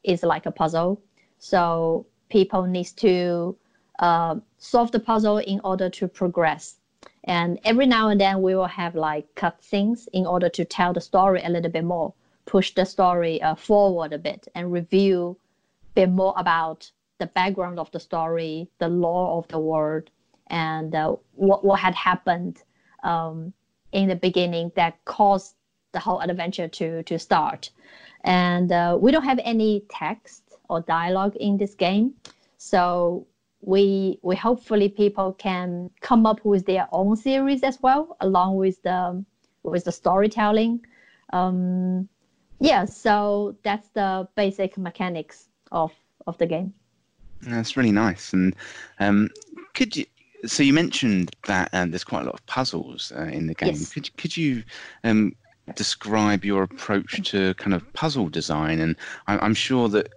[0.09, 1.01] is like a puzzle,
[1.38, 3.57] so people needs to
[3.99, 6.77] uh, solve the puzzle in order to progress.
[7.25, 10.92] And every now and then we will have like cut scenes in order to tell
[10.92, 12.14] the story a little bit more,
[12.47, 15.37] push the story uh, forward a bit, and review
[15.83, 20.11] a bit more about the background of the story, the lore of the world,
[20.47, 22.62] and uh, what what had happened
[23.03, 23.53] um,
[23.92, 25.55] in the beginning that caused
[25.92, 27.71] the whole adventure to to start.
[28.24, 32.14] And uh, we don't have any text or dialogue in this game,
[32.59, 33.26] so
[33.61, 38.83] we we hopefully people can come up with their own series as well along with
[38.83, 39.24] the
[39.62, 40.85] with the storytelling.
[41.33, 42.09] Um,
[42.61, 45.92] yeah so that's the basic mechanics of
[46.26, 46.72] of the game.
[47.42, 48.33] That's really nice.
[48.33, 48.54] And
[48.98, 49.31] um,
[49.74, 50.04] could you
[50.46, 53.70] so you mentioned that um, there's quite a lot of puzzles uh, in the game.
[53.70, 53.92] Yes.
[53.92, 54.62] could, could you
[55.02, 55.35] um,
[55.74, 60.12] describe your approach to kind of puzzle design and i'm sure that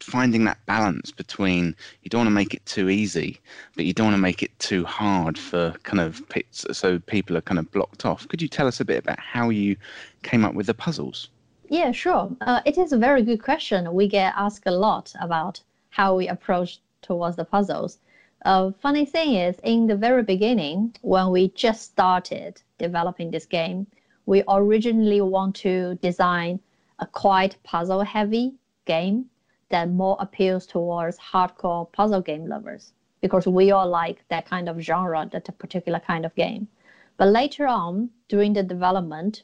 [0.00, 3.40] finding that balance between you don't want to make it too easy,
[3.74, 7.36] but you don't want to make it too hard for kind of pits, so people
[7.36, 8.28] are kind of blocked off.
[8.28, 9.76] Could you tell us a bit about how you
[10.22, 11.28] came up with the puzzles?
[11.68, 12.30] Yeah, sure.
[12.42, 13.92] Uh, it is a very good question.
[13.92, 17.98] We get asked a lot about how we approach towards the puzzles.
[18.44, 23.86] Uh, funny thing is, in the very beginning, when we just started developing this game,
[24.26, 26.60] we originally want to design
[26.98, 29.26] a quite puzzle heavy game
[29.68, 34.78] that more appeals towards hardcore puzzle game lovers because we all like that kind of
[34.80, 36.68] genre, that particular kind of game.
[37.16, 39.42] But later on, during the development,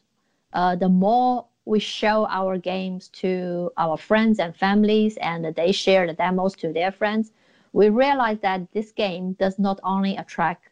[0.53, 6.07] uh, the more we show our games to our friends and families, and they share
[6.07, 7.33] the demos to their friends,
[7.73, 10.69] we realize that this game does not only attract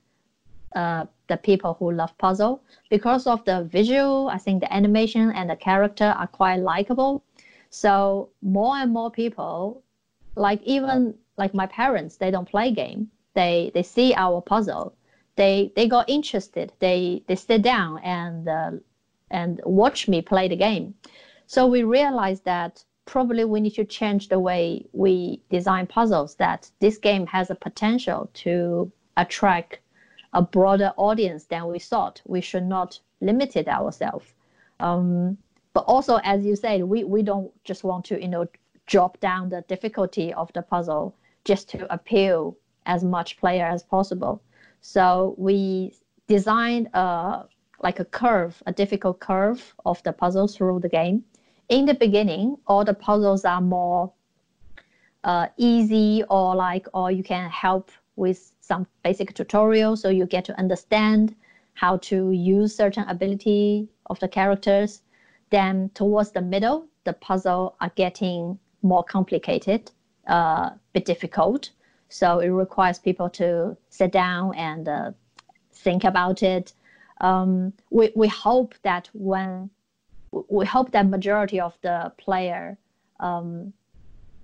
[0.75, 4.29] uh, the people who love puzzle because of the visual.
[4.29, 7.25] I think the animation and the character are quite likable
[7.71, 9.83] so more and more people,
[10.35, 13.11] like even like my parents, they don't play game.
[13.35, 14.95] They they see our puzzle,
[15.37, 16.73] they they got interested.
[16.81, 18.73] They they sit down and uh,
[19.31, 20.95] and watch me play the game.
[21.47, 26.35] So we realized that probably we need to change the way we design puzzles.
[26.37, 29.79] That this game has a potential to attract
[30.33, 32.23] a broader audience than we thought.
[32.27, 34.27] We should not limit it ourselves.
[34.79, 35.39] Um,
[35.73, 38.47] but also, as you said, we, we don't just want to, you know,
[38.87, 41.15] drop down the difficulty of the puzzle
[41.45, 44.43] just to appeal as much player as possible.
[44.81, 45.95] So we
[46.27, 47.45] designed a
[47.83, 51.25] like a curve, a difficult curve of the puzzles through the game.
[51.69, 54.13] In the beginning, all the puzzles are more
[55.25, 60.45] uh, easy or like, or you can help with some basic tutorial so you get
[60.45, 61.35] to understand
[61.75, 65.03] how to use certain ability of the characters.
[65.51, 69.91] Then towards the middle, the puzzle are getting more complicated,
[70.27, 71.71] a uh, bit difficult.
[72.09, 75.13] So it requires people to sit down and uh,
[75.73, 76.73] think about it.
[77.21, 79.71] Um, we, we hope that when
[80.49, 82.79] we hope that majority of the player
[83.19, 83.73] um,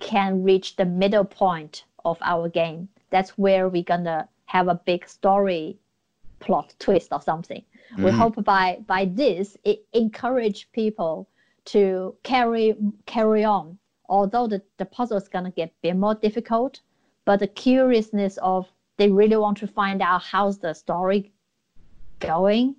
[0.01, 2.89] can reach the middle point of our game.
[3.17, 5.79] That's where we're gonna have a big story
[6.39, 7.63] plot twist or something.
[7.63, 8.05] Mm-hmm.
[8.05, 11.27] We hope by by this it encourage people
[11.73, 12.77] to carry
[13.07, 13.79] carry on.
[14.11, 16.81] Although the, the puzzle is gonna get a bit more difficult,
[17.25, 21.33] but the curiousness of they really want to find out how's the story
[22.21, 22.77] going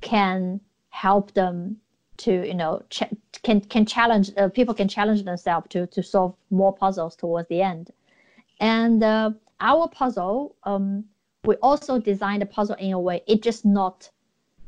[0.00, 1.76] can help them
[2.18, 6.36] to you know ch- can can challenge uh, people can challenge themselves to to solve
[6.50, 7.90] more puzzles towards the end
[8.60, 9.30] and uh,
[9.62, 11.04] our puzzle um,
[11.44, 14.10] we also designed the puzzle in a way it's just not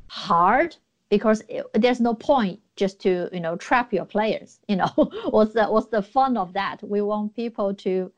[0.07, 0.77] hard
[1.11, 4.91] because it, there's no point just to you know trap your players you know?
[5.31, 6.79] What's the what's the fun of that?
[6.83, 8.11] We want people to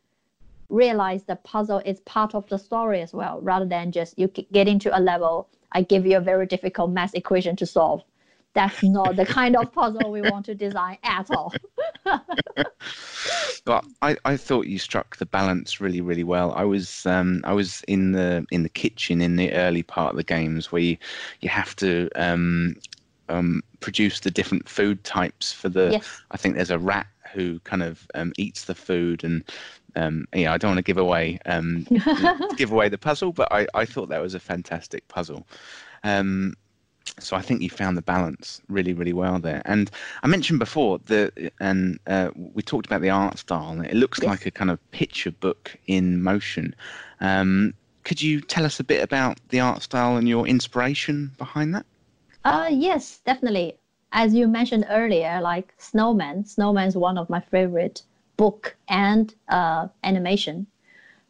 [0.69, 4.67] realize the puzzle is part of the story as well rather than just you get
[4.67, 8.03] into a level i give you a very difficult math equation to solve
[8.57, 11.53] that's not the kind of puzzle we want to design at all.
[13.65, 16.53] but I, I thought you struck the balance really really well.
[16.53, 20.17] I was um, I was in the in the kitchen in the early part of
[20.17, 20.97] the games where you,
[21.43, 22.77] you have to um,
[23.29, 25.91] um, produce the different food types for the.
[25.93, 26.23] Yes.
[26.31, 29.45] I think there's a rat who kind of um, eats the food and
[29.97, 31.87] um, yeah, I don't want to give away um,
[32.57, 35.47] give away the puzzle, but I, I thought that was a fantastic puzzle.
[36.05, 36.55] Um,
[37.19, 39.63] so I think you found the balance really, really well there.
[39.65, 39.91] And
[40.23, 43.81] I mentioned before that, and uh, we talked about the art style.
[43.81, 44.29] It looks yes.
[44.29, 46.75] like a kind of picture book in motion.
[47.21, 51.75] Um, could you tell us a bit about the art style and your inspiration behind
[51.75, 51.87] that?
[52.45, 53.77] Uh, yes, definitely.
[54.13, 58.03] As you mentioned earlier, like Snowman, Snowman is one of my favorite
[58.37, 60.67] book and uh, animation.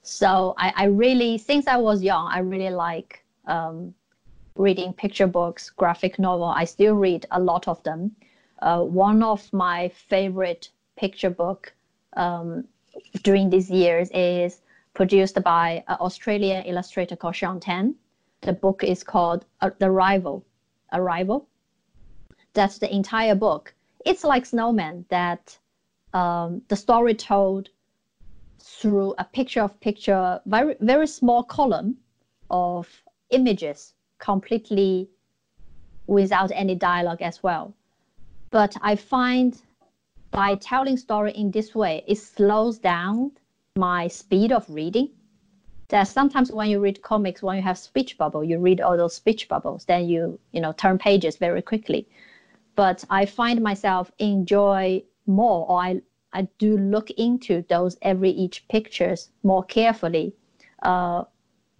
[0.03, 3.95] So I, I really, since I was young, I really like um,
[4.57, 6.47] reading picture books, graphic novel.
[6.47, 8.17] I still read a lot of them.
[8.61, 11.75] Uh, one of my favorite picture book
[12.17, 12.65] um,
[13.23, 14.63] during these years is
[14.95, 17.95] produced by an Australian illustrator called Shaun Tan.
[18.41, 20.45] The book is called uh, The Rival.
[20.93, 21.47] Arrival.
[22.55, 23.75] That's the entire book.
[24.05, 25.59] It's like Snowman that
[26.15, 27.69] um, the story told
[28.61, 31.97] through a picture of picture, very very small column
[32.51, 35.09] of images completely
[36.07, 37.75] without any dialogue as well.
[38.51, 39.61] But I find
[40.31, 43.33] by telling story in this way, it slows down
[43.77, 45.11] my speed of reading.
[45.89, 49.15] That sometimes when you read comics, when you have speech bubble, you read all those
[49.15, 52.09] speech bubbles, then you you know turn pages very quickly.
[52.75, 56.03] But I find myself enjoy more, or I
[56.33, 60.35] I do look into those every each pictures more carefully.
[60.83, 61.25] Uh,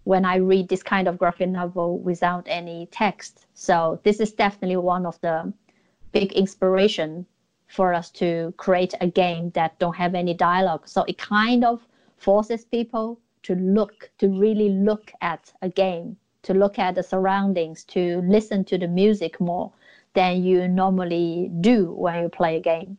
[0.07, 3.45] when I read this kind of graphic novel without any text.
[3.55, 5.51] So this is definitely one of the
[6.13, 7.25] big inspiration
[7.67, 10.87] for us to create a game that don't have any dialogue.
[10.87, 16.53] So it kind of forces people to look, to really look at a game, to
[16.53, 19.73] look at the surroundings, to listen to the music more
[20.13, 22.97] than you normally do when you play a game.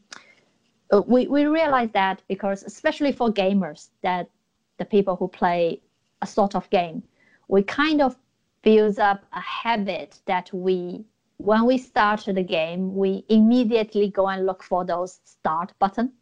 [0.92, 4.28] Uh, we, we realize that because especially for gamers, that
[4.76, 5.80] the people who play
[6.22, 7.02] a sort of game,
[7.48, 8.16] we kind of
[8.62, 11.04] build up a habit that we,
[11.38, 16.12] when we start the game, we immediately go and look for those start button.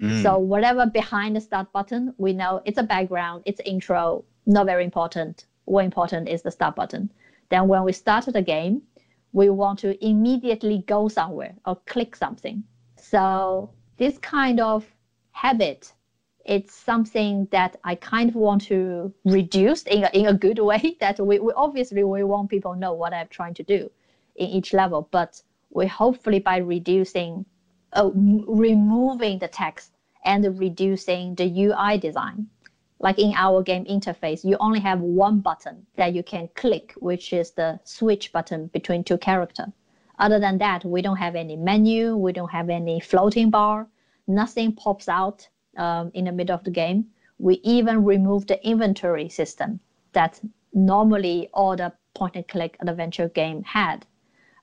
[0.00, 0.22] Mm.
[0.22, 4.84] So whatever behind the start button, we know it's a background, it's intro, not very
[4.84, 5.46] important.
[5.66, 7.10] What important is the start button.
[7.50, 8.82] Then when we start the game,
[9.32, 12.64] we want to immediately go somewhere or click something.
[12.96, 14.86] So this kind of
[15.32, 15.92] habit
[16.44, 20.96] it's something that I kind of want to reduce in a, in a good way.
[21.00, 23.90] That we, we obviously we want people know what I'm trying to do
[24.36, 25.40] in each level, but
[25.70, 27.44] we hopefully by reducing,
[27.92, 29.92] uh, removing the text
[30.24, 32.46] and reducing the UI design,
[32.98, 37.32] like in our game interface, you only have one button that you can click, which
[37.32, 39.68] is the switch button between two characters.
[40.18, 43.88] Other than that, we don't have any menu, we don't have any floating bar,
[44.26, 47.06] nothing pops out um, in the middle of the game.
[47.38, 49.80] We even removed the inventory system
[50.12, 50.40] that
[50.72, 54.06] normally all the point and click adventure game had.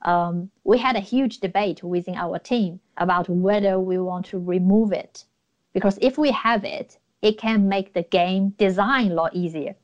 [0.03, 4.91] Um, we had a huge debate within our team about whether we want to remove
[4.93, 5.25] it
[5.73, 9.75] because if we have it, it can make the game design a lot easier.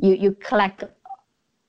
[0.00, 0.84] You you collect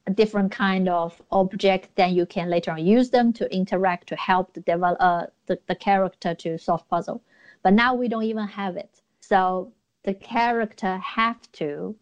[0.05, 4.15] a different kind of object, then you can later on use them to interact to
[4.15, 7.21] help the develop uh, the, the character to solve puzzle.
[7.63, 9.01] But now we don't even have it.
[9.25, 9.71] So
[10.03, 11.95] the character have to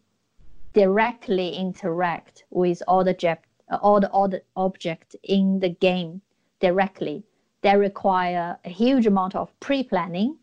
[0.72, 3.44] directly interact with all the jet,
[3.80, 6.22] all the all the object in the game
[6.58, 7.22] directly.
[7.60, 10.36] They require a huge amount of pre-planning.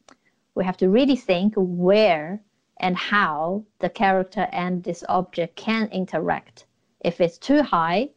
[0.56, 2.42] We have to really think where
[2.78, 6.66] and how the character and this object can interact.
[7.02, 8.12] If it's too high,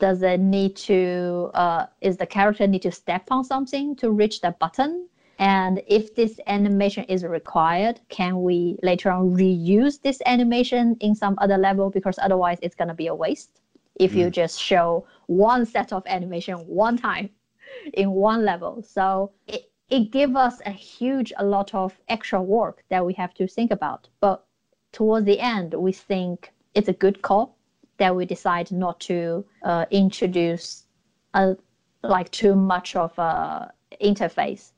[0.00, 4.40] does it need to, uh, is the character need to step on something to reach
[4.40, 5.08] the button?
[5.38, 11.34] And if this animation is required, can we later on reuse this animation in some
[11.38, 11.90] other level?
[11.90, 13.60] Because otherwise it's going to be a waste
[13.96, 14.16] if mm.
[14.16, 17.30] you just show one set of animation one time
[17.94, 18.82] in one level.
[18.82, 23.34] So it, it gives us a huge a lot of extra work that we have
[23.34, 24.08] to think about.
[24.20, 24.44] But
[24.92, 27.56] towards the end, we think it's a good call
[27.98, 30.86] that we decide not to uh, introduce
[31.34, 31.56] a,
[32.02, 34.71] like too much of a interface.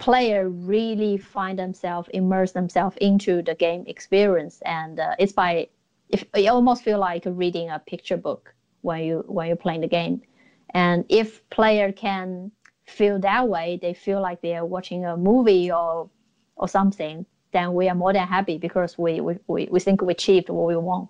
[0.00, 5.68] Player really find themselves immerse themselves into the game experience, and uh, it's by
[6.08, 9.88] if you almost feel like reading a picture book when you when you're playing the
[9.88, 10.22] game.
[10.72, 12.50] And if player can
[12.86, 16.08] feel that way, they feel like they are watching a movie or
[16.56, 20.12] or something, then we are more than happy because we we, we, we think we
[20.12, 21.08] achieved what we want.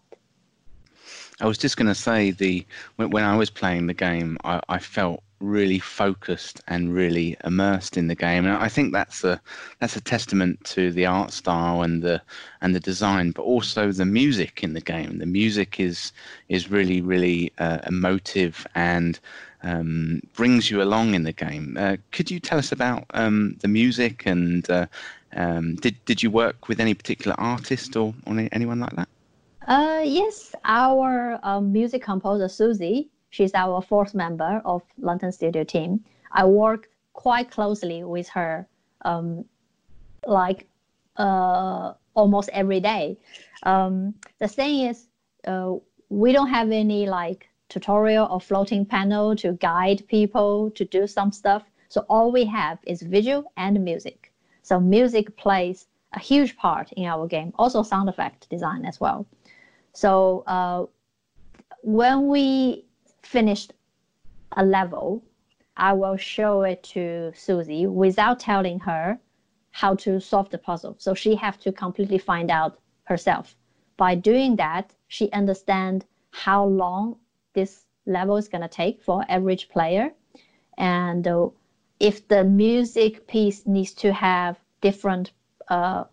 [1.41, 2.66] I was just going to say the
[2.97, 7.97] when, when I was playing the game, I, I felt really focused and really immersed
[7.97, 9.41] in the game and i think that's a
[9.78, 12.20] that's a testament to the art style and the
[12.61, 16.12] and the design but also the music in the game the music is
[16.49, 19.18] is really really uh, emotive and
[19.62, 21.76] um, brings you along in the game.
[21.78, 24.86] Uh, could you tell us about um, the music and uh,
[25.34, 29.09] um, did did you work with any particular artist or, or anyone like that?
[29.66, 36.05] Uh, yes, our um, music composer Susie, she's our fourth member of Lantern Studio team.
[36.33, 38.66] I work quite closely with her,
[39.05, 39.45] um,
[40.26, 40.68] like
[41.16, 43.16] uh, almost every day.
[43.62, 45.07] Um, the thing is,
[45.47, 45.74] uh,
[46.09, 51.33] we don't have any like tutorial or floating panel to guide people to do some
[51.33, 51.62] stuff.
[51.89, 54.33] So all we have is visual and music.
[54.62, 59.26] So music plays a huge part in our game, also sound effect design as well.
[59.93, 60.87] So uh,
[61.83, 62.85] when we
[63.22, 63.72] finished
[64.52, 65.22] a level,
[65.76, 69.18] I will show it to Susie without telling her
[69.70, 70.96] how to solve the puzzle.
[70.98, 73.56] So she have to completely find out herself.
[73.96, 77.16] By doing that, she understand how long
[77.54, 80.12] this level is going to take for average player.
[80.78, 81.48] And uh,
[81.98, 85.32] if the music piece needs to have different
[85.68, 86.04] uh,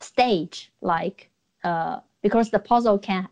[0.00, 1.30] stage, like
[1.64, 3.28] uh, because the puzzle can,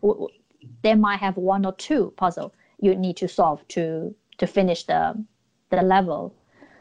[0.81, 5.23] they might have one or two puzzle you need to solve to to finish the
[5.69, 6.33] the level.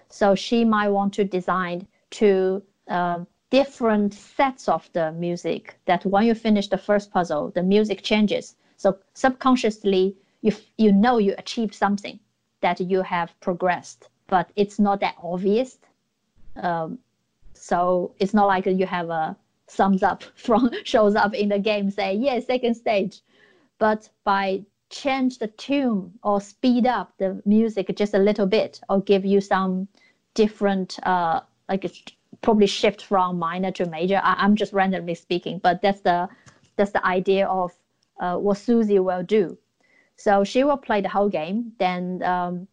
[0.08, 6.24] So she might want to design two uh, different sets of the music that when
[6.24, 8.56] you finish the first puzzle, the music changes.
[8.76, 12.18] So subconsciously, you you know you achieved something
[12.60, 15.78] that you have progressed but it's not that obvious
[16.56, 16.98] um,
[17.54, 19.36] so it's not like you have a
[19.68, 23.20] thumbs up from shows up in the game say yeah second stage
[23.78, 29.00] but by change the tune or speed up the music just a little bit or
[29.02, 29.86] give you some
[30.34, 31.84] different uh, like
[32.40, 36.28] probably shift from minor to major I, am just randomly speaking but that's the
[36.76, 37.72] that's the idea of
[38.20, 39.58] uh, what susie will do
[40.18, 41.72] so she will play the whole game.
[41.78, 42.66] Then um,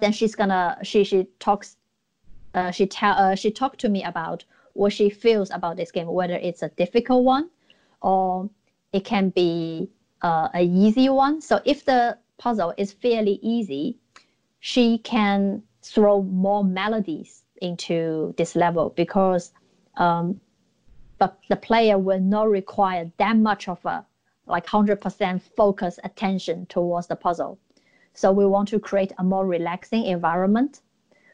[0.00, 1.76] then she's gonna she she talks
[2.54, 6.06] uh, she tell uh, she talked to me about what she feels about this game,
[6.06, 7.50] whether it's a difficult one
[8.00, 8.48] or
[8.92, 9.90] it can be
[10.22, 11.40] uh, a easy one.
[11.40, 13.98] So if the puzzle is fairly easy,
[14.60, 19.52] she can throw more melodies into this level because
[19.96, 20.40] um,
[21.18, 24.04] but the player will not require that much of a
[24.46, 27.58] like 100% focus attention towards the puzzle.
[28.14, 30.80] So we want to create a more relaxing environment.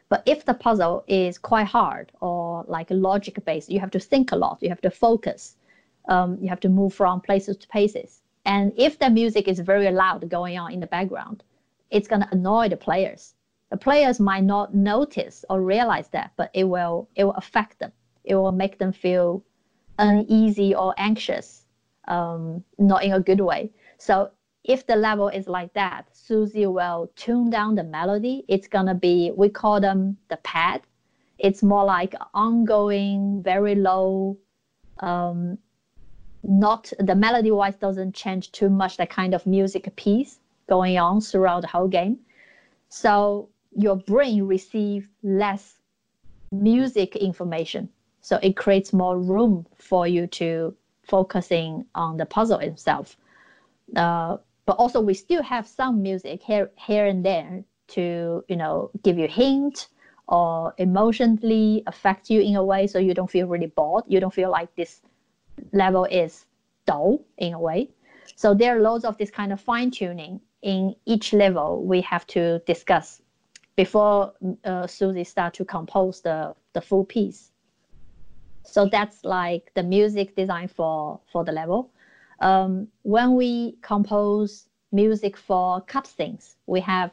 [0.09, 4.32] But if the puzzle is quite hard or like logic based, you have to think
[4.32, 5.57] a lot, you have to focus.
[6.09, 8.22] um, you have to move from places to places.
[8.47, 11.42] And if the music is very loud going on in the background,
[11.90, 13.34] it's going to annoy the players.
[13.70, 17.92] The players might not notice or realize that, but it will it will affect them.
[18.22, 19.42] It will make them feel
[19.99, 21.66] uneasy or anxious,
[22.07, 23.72] um, not in a good way.
[23.99, 24.30] So
[24.62, 28.44] if the level is like that, Susie will tune down the melody.
[28.47, 30.82] It's gonna be we call them the pad.
[31.38, 34.38] It's more like ongoing, very low,
[35.01, 35.59] um,
[36.49, 40.38] not the melody wise doesn't change too much the kind of music piece
[40.68, 42.18] going on throughout the whole game.
[42.88, 45.78] So your brain receives less
[46.53, 47.88] music information.
[48.20, 53.16] So it creates more room for you to focusing on the puzzle itself.
[53.94, 58.90] Uh, but also we still have some music here here and there to you know
[59.05, 59.88] give you hint
[60.26, 64.03] or emotionally affect you in a way so you don't feel really bored.
[64.09, 65.03] You don't feel like this
[65.72, 66.46] level is
[66.86, 67.90] dull in a way.
[68.34, 72.26] So there are loads of this kind of fine tuning in each level we have
[72.28, 73.22] to discuss
[73.76, 74.32] before
[74.64, 77.52] uh, Susie start to compose the, the full piece.
[78.62, 81.90] So that's like the music design for, for the level.
[82.40, 87.12] Um, when we compose music for cutscenes, we have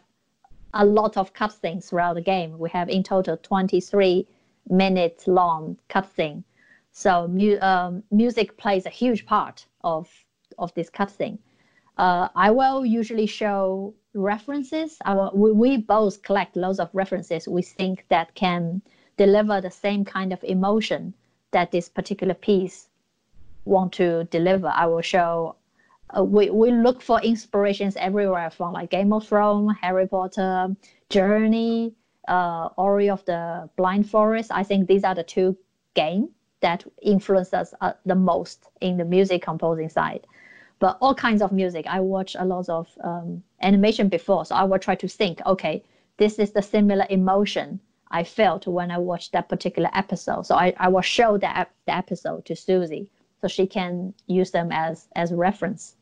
[0.74, 2.58] a lot of cutscenes throughout the game.
[2.58, 4.28] We have in total 23
[4.70, 6.44] minutes long cutscene
[6.94, 10.08] so mu- um, music plays a huge part of
[10.60, 11.40] of this cutscene.
[11.98, 14.98] Uh, I will usually show references.
[15.06, 18.82] Will, we, we both collect loads of references we think that can
[19.18, 21.14] deliver the same kind of emotion
[21.52, 22.90] that this particular piece
[23.66, 24.68] want to deliver.
[24.68, 25.56] I will show.
[26.16, 30.76] Uh, we, we look for inspirations everywhere from like Game of Thrones, Harry Potter,
[31.10, 31.96] Journey,
[32.28, 34.52] uh, Ori of the Blind Forest.
[34.54, 35.58] I think these are the two
[35.96, 36.30] games
[36.64, 40.26] that influence us uh, the most in the music composing side.
[40.80, 41.86] But all kinds of music.
[41.88, 45.40] I watch a lot of um, animation before, so I will try to think.
[45.46, 45.84] Okay,
[46.18, 47.80] this is the similar emotion
[48.12, 50.46] I felt when I watched that particular episode.
[50.46, 53.08] So I, I will show that the episode to Susie
[53.42, 55.96] so she can use them as as reference.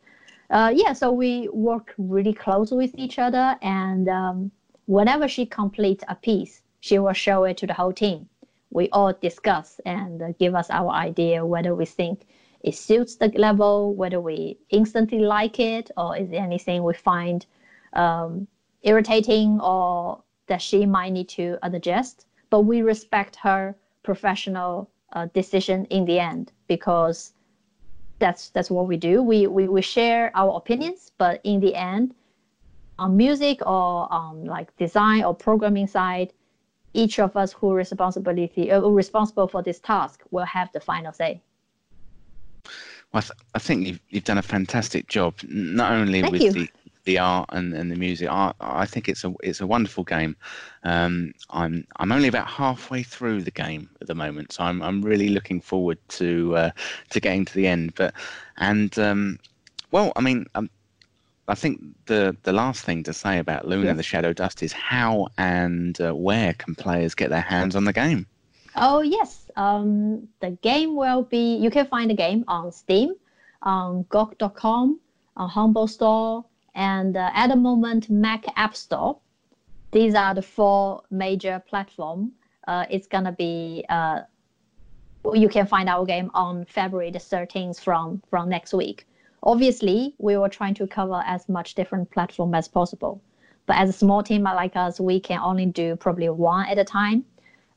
[0.49, 4.51] Uh, yeah, so we work really close with each other, and um,
[4.86, 8.28] whenever she completes a piece, she will show it to the whole team
[8.72, 12.26] we all discuss and give us our idea whether we think
[12.62, 17.46] it suits the level, whether we instantly like it, or is there anything we find
[17.94, 18.48] um,
[18.84, 22.26] irritating or that she might need to adjust.
[22.50, 27.34] But we respect her professional uh, decision in the end because
[28.20, 29.24] that's that's what we do.
[29.24, 32.14] We, we we share our opinions, but in the end,
[33.00, 36.34] on music or on like design or programming side,
[36.94, 41.42] each of us who responsibility uh, responsible for this task will have the final say.
[43.14, 46.42] Well, I, th- I think you've, you've done a fantastic job, not only Thank with
[46.42, 46.52] you.
[46.52, 46.70] the
[47.04, 48.30] the art and, and the music.
[48.30, 50.36] I, I think it's a it's a wonderful game.
[50.84, 55.02] Um, I'm I'm only about halfway through the game at the moment, so I'm I'm
[55.02, 56.72] really looking forward to uh,
[57.10, 57.96] to getting to the end.
[57.96, 58.14] But
[58.58, 59.39] and um,
[59.92, 60.70] well, I mean, um,
[61.52, 63.97] I think the the last thing to say about Luna Yes.
[63.97, 67.91] the Shadow Dust is how and uh, where can players get their hands on the
[67.93, 68.26] game?
[68.76, 71.58] Oh yes, um, the game will be.
[71.58, 73.16] You can find the game on Steam,
[73.64, 74.99] on GOG.com,
[75.36, 79.18] on Humble Store, and uh, at the moment Mac App Store.
[79.91, 82.32] These are the four major platform.
[82.66, 83.84] Uh, it's gonna be.
[83.89, 84.22] Uh,
[85.34, 89.06] you can find our game on February the 13th from from next week.
[89.44, 93.22] Obviously, we were trying to cover as much different platform as possible.
[93.66, 96.84] But as a small team like us, we can only do probably one at a
[96.84, 97.26] time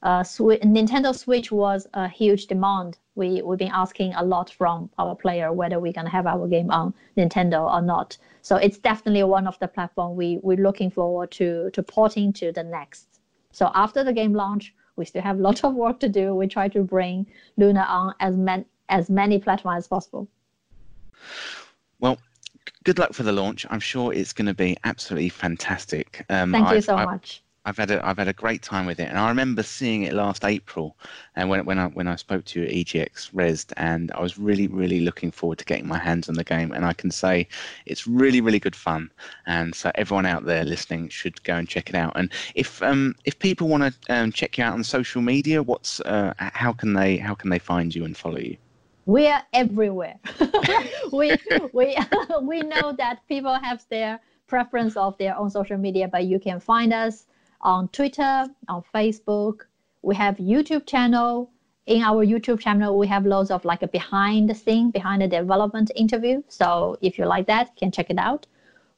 [0.05, 2.99] uh, Swi- Nintendo Switch was a huge demand.
[3.15, 6.71] We we've been asking a lot from our player whether we're gonna have our game
[6.71, 8.19] on Nintendo or not.
[8.43, 12.53] So it's definitely one of the platform we we're looking forward to to porting to
[12.53, 13.21] the next.
[13.53, 16.35] So after the game launch, we still have a lot of work to do.
[16.35, 20.29] We try to bring Luna on as many as many platforms as possible.
[22.01, 22.19] Well,
[22.85, 23.67] good luck for the launch.
[23.71, 26.25] I'm sure it's going to be absolutely fantastic.
[26.29, 27.41] Um, Thank you I've- so I- much.
[27.67, 30.13] I've had a I've had a great time with it, and I remember seeing it
[30.13, 30.99] last April,
[31.35, 34.37] and when when I when I spoke to you at EGX Rezzed, and I was
[34.39, 37.49] really really looking forward to getting my hands on the game, and I can say
[37.87, 39.11] it's really really good fun,
[39.47, 42.13] and so everyone out there listening should go and check it out.
[42.17, 46.01] And if um if people want to um, check you out on social media, what's
[46.01, 48.59] uh, how can they how can they find you and follow you?
[49.07, 50.19] We are everywhere.
[51.13, 51.37] we
[51.73, 51.97] we
[52.43, 56.61] we know that people have their preference of their own social media, but you can
[56.61, 57.27] find us
[57.61, 59.63] on Twitter, on Facebook.
[60.03, 61.51] We have YouTube channel,
[61.87, 65.29] in our YouTube channel, we have loads of like a behind the scene, behind the
[65.29, 66.43] development interview.
[66.49, 68.47] So if you like that, you can check it out.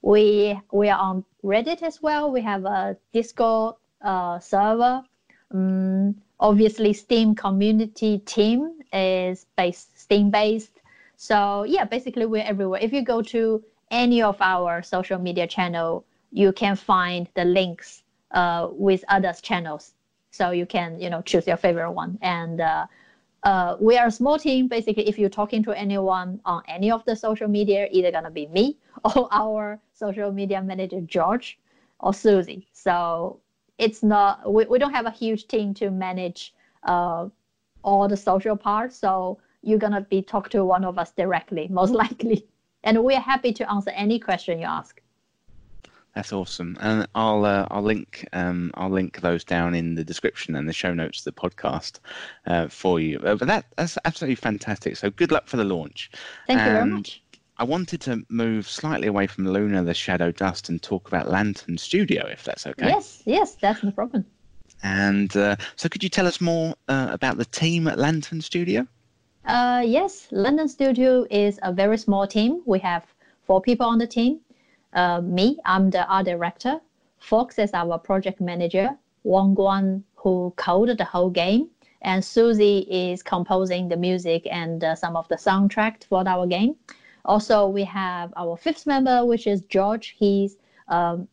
[0.02, 2.30] We we are on Reddit as well.
[2.30, 5.02] We have a Discord uh, server.
[5.50, 10.80] Um, obviously, Steam community team is based Steam based.
[11.16, 12.80] So yeah, basically we're everywhere.
[12.80, 18.04] If you go to any of our social media channel, you can find the links
[18.30, 19.94] uh, with others channels.
[20.30, 22.18] So you can you know choose your favorite one.
[22.22, 22.86] And uh,
[23.42, 24.68] uh, we are a small team.
[24.68, 28.46] Basically, if you're talking to anyone on any of the social media, either gonna be
[28.46, 28.78] me
[29.16, 31.58] or our social media manager George
[31.98, 32.68] or Susie.
[32.72, 33.40] So
[33.78, 36.54] it's not we, we don't have a huge team to manage
[36.84, 37.28] uh,
[37.82, 38.96] all the social parts.
[38.96, 42.46] So you're gonna be talk to one of us directly, most likely.
[42.84, 45.00] And we're happy to answer any question you ask.
[46.14, 50.56] That's awesome, and I'll uh, I'll link um, I'll link those down in the description
[50.56, 51.98] and the show notes of the podcast
[52.46, 53.18] uh, for you.
[53.18, 54.96] Uh, but that that's absolutely fantastic.
[54.96, 56.10] So good luck for the launch.
[56.46, 57.22] Thank and you very much.
[57.58, 61.78] I wanted to move slightly away from Luna the Shadow Dust and talk about Lantern
[61.78, 62.88] Studio, if that's okay.
[62.88, 64.26] Yes, yes, that's no problem.
[64.82, 68.86] And uh, so, could you tell us more uh, about the team at Lantern Studio?
[69.46, 72.62] Uh, yes, Lantern Studio is a very small team.
[72.66, 73.06] We have
[73.44, 74.40] four people on the team.
[74.92, 76.80] Uh, me, I'm the art director.
[77.18, 78.90] Fox is our project manager.
[79.22, 81.68] Wang Guan, who coded the whole game,
[82.02, 86.74] and Susie is composing the music and uh, some of the soundtrack for our game.
[87.24, 90.16] Also, we have our fifth member, which is George.
[90.18, 90.56] He's
[90.88, 91.28] um,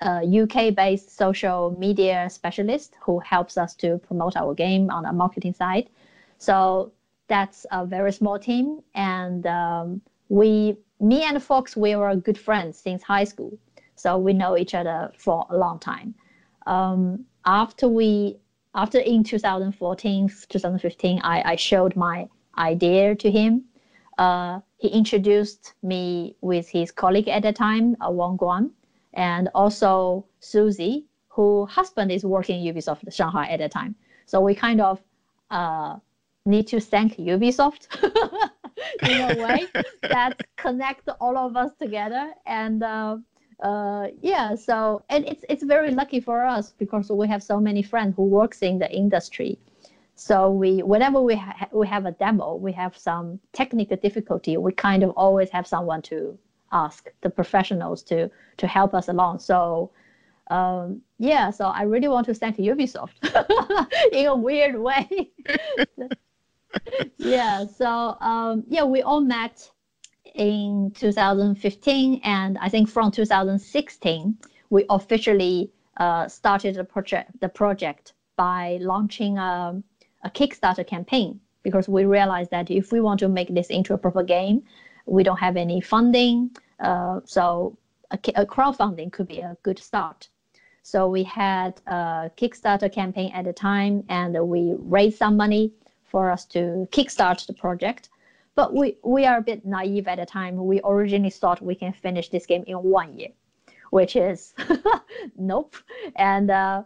[0.00, 5.52] a UK-based social media specialist who helps us to promote our game on the marketing
[5.52, 5.90] side.
[6.38, 6.92] So
[7.30, 12.78] that's a very small team, and um, we me and Fox, we were good friends
[12.78, 13.56] since high school.
[13.96, 16.14] So we know each other for a long time.
[16.66, 18.36] Um, after we,
[18.74, 22.28] after in 2014, 2015, I, I showed my
[22.58, 23.64] idea to him.
[24.18, 28.70] Uh, he introduced me with his colleague at the time, uh, Wang Guan,
[29.14, 33.94] and also Susie, who husband is working in Ubisoft Shanghai at the time.
[34.26, 35.00] So we kind of
[35.50, 35.96] uh,
[36.50, 37.82] need to thank Ubisoft.
[39.02, 39.66] In a way
[40.02, 43.16] that connect all of us together and uh,
[43.62, 47.82] uh, yeah so and it's it's very lucky for us because we have so many
[47.82, 49.58] friends who works in the industry.
[50.14, 54.72] So we whenever we ha- we have a demo we have some technical difficulty we
[54.72, 56.38] kind of always have someone to
[56.72, 59.40] ask the professionals to to help us along.
[59.40, 59.90] So
[60.50, 63.16] um, yeah so i really want to thank ubisoft
[64.12, 65.30] in a weird way
[67.18, 67.64] yeah.
[67.66, 69.70] So um, yeah, we all met
[70.34, 74.38] in 2015, and I think from 2016
[74.70, 77.40] we officially uh, started the project.
[77.40, 79.82] The project by launching a,
[80.22, 83.98] a Kickstarter campaign because we realized that if we want to make this into a
[83.98, 84.62] proper game,
[85.06, 86.50] we don't have any funding.
[86.78, 87.76] Uh, so
[88.10, 90.28] a, a crowdfunding could be a good start.
[90.82, 95.72] So we had a Kickstarter campaign at the time, and we raised some money
[96.10, 98.10] for us to kickstart the project.
[98.54, 100.56] But we, we are a bit naive at the time.
[100.66, 103.30] We originally thought we can finish this game in one year,
[103.90, 104.54] which is
[105.38, 105.76] nope.
[106.16, 106.82] And uh,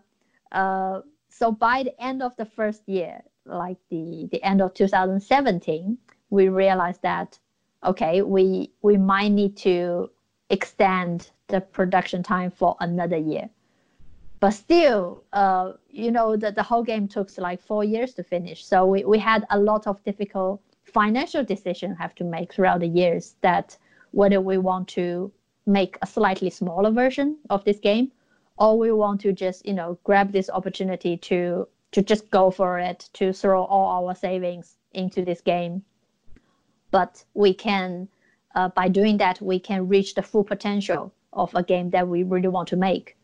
[0.53, 1.01] uh,
[1.31, 5.99] so by the end of the first year, like the, the end of 2017,
[6.31, 7.39] we realized that
[7.85, 10.11] okay, we we might need to
[10.51, 13.49] extend the production time for another year
[14.41, 18.65] but still, uh, you know, the, the whole game took like four years to finish.
[18.65, 22.89] So we, we had a lot of difficult financial decisions have to make throughout the
[22.89, 23.77] years that
[24.11, 25.33] whether we want to
[25.67, 28.13] make a slightly smaller version of this game
[28.59, 32.81] or we want to just, you know, grab this opportunity to to just go for
[32.81, 35.85] it, to throw all our savings into this game.
[36.91, 38.09] But we can,
[38.57, 42.25] uh, by doing that, we can reach the full potential of a game that we
[42.25, 43.17] really want to make.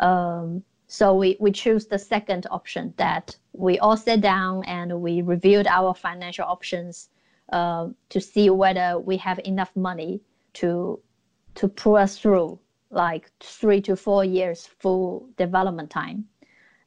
[0.00, 5.22] Um, so we, we choose the second option that we all sat down and we
[5.22, 7.08] reviewed our financial options
[7.52, 10.20] uh, to see whether we have enough money
[10.54, 11.00] to
[11.54, 12.58] to pull us through
[12.90, 16.24] like three to four years full development time.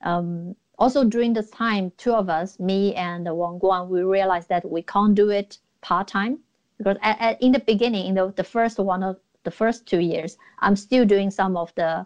[0.04, 4.70] Um, also during this time, two of us, me and Wang Guan, we realized that
[4.70, 6.40] we can't do it part time
[6.78, 10.00] because at, at, in the beginning, in the, the first one of the first two
[10.00, 12.06] years, I'm still doing some of the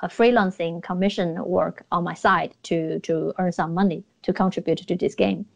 [0.00, 4.96] a freelancing commission work on my side to to earn some money to contribute to
[4.96, 5.46] this game.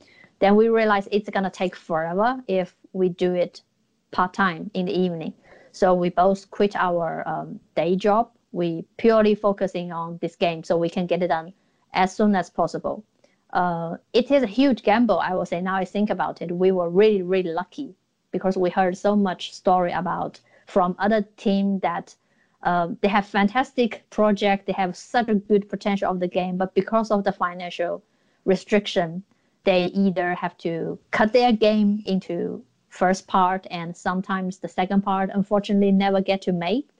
[0.41, 3.63] Then we realized it's gonna take forever if we do it
[4.11, 5.33] part time in the evening.
[5.73, 8.31] So we both quit our um, day job.
[8.53, 11.53] We purely focusing on this game so we can get it done
[11.95, 13.05] as soon as possible.
[13.53, 15.61] uh, it is a huge gamble, I will say.
[15.61, 17.95] Now I think about it, we were really, really lucky
[18.31, 22.15] because we heard so much story about from other team that
[22.63, 26.75] um, they have fantastic project, they have such a good potential of the game, but
[26.75, 28.03] because of the financial
[28.45, 29.23] restriction,
[29.65, 35.31] they either have to cut their game into first part and sometimes the second part
[35.33, 36.91] unfortunately never get to make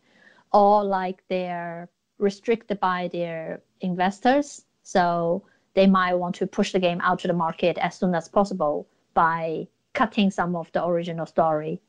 [0.53, 1.89] or like they're
[2.19, 4.65] restricted by their investors.
[4.85, 5.45] So
[5.75, 8.89] they might want to push the game out to the market as soon as possible
[9.13, 11.81] by cutting some of the original story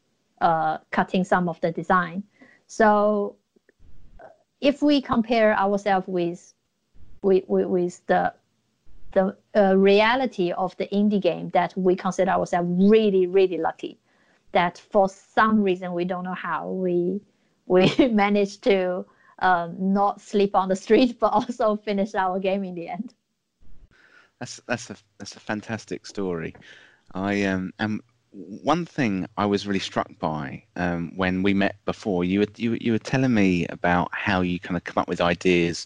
[0.41, 2.23] uh, cutting some of the design.
[2.67, 3.37] So
[4.63, 6.53] if we compare ourselves with
[7.21, 8.33] with, with the
[9.11, 13.99] the uh, reality of the indie game that we consider ourselves really, really lucky.
[14.53, 17.21] That for some reason we don't know how we
[17.65, 19.05] we managed to
[19.39, 23.13] um, not sleep on the street, but also finish our game in the end.
[24.39, 26.55] That's that's a that's a fantastic story.
[27.13, 28.01] I um am
[28.33, 32.77] one thing I was really struck by um, when we met before, you were, you,
[32.81, 35.85] you were telling me about how you kind of come up with ideas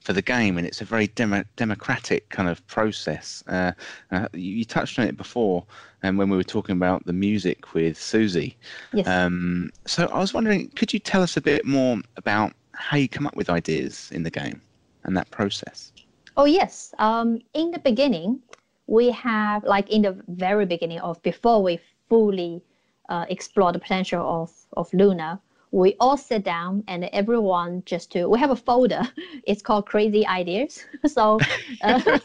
[0.00, 3.42] for the game, and it's a very demo, democratic kind of process.
[3.48, 3.72] Uh,
[4.10, 5.64] uh, you, you, touched on it before,
[6.02, 8.56] and um, when we were talking about the music with Susie.
[8.92, 9.06] Yes.
[9.06, 13.08] Um, so I was wondering, could you tell us a bit more about how you
[13.08, 14.60] come up with ideas in the game
[15.04, 15.92] and that process?
[16.36, 16.92] Oh yes.
[16.98, 18.40] Um, in the beginning,
[18.86, 22.62] we have like in the very beginning of before we fully
[23.08, 25.40] uh, explore the potential of of Luna,
[25.72, 29.02] we all sit down and everyone just to we have a folder.
[29.46, 30.84] It's called Crazy Ideas.
[31.06, 31.38] so.
[31.82, 32.00] Uh,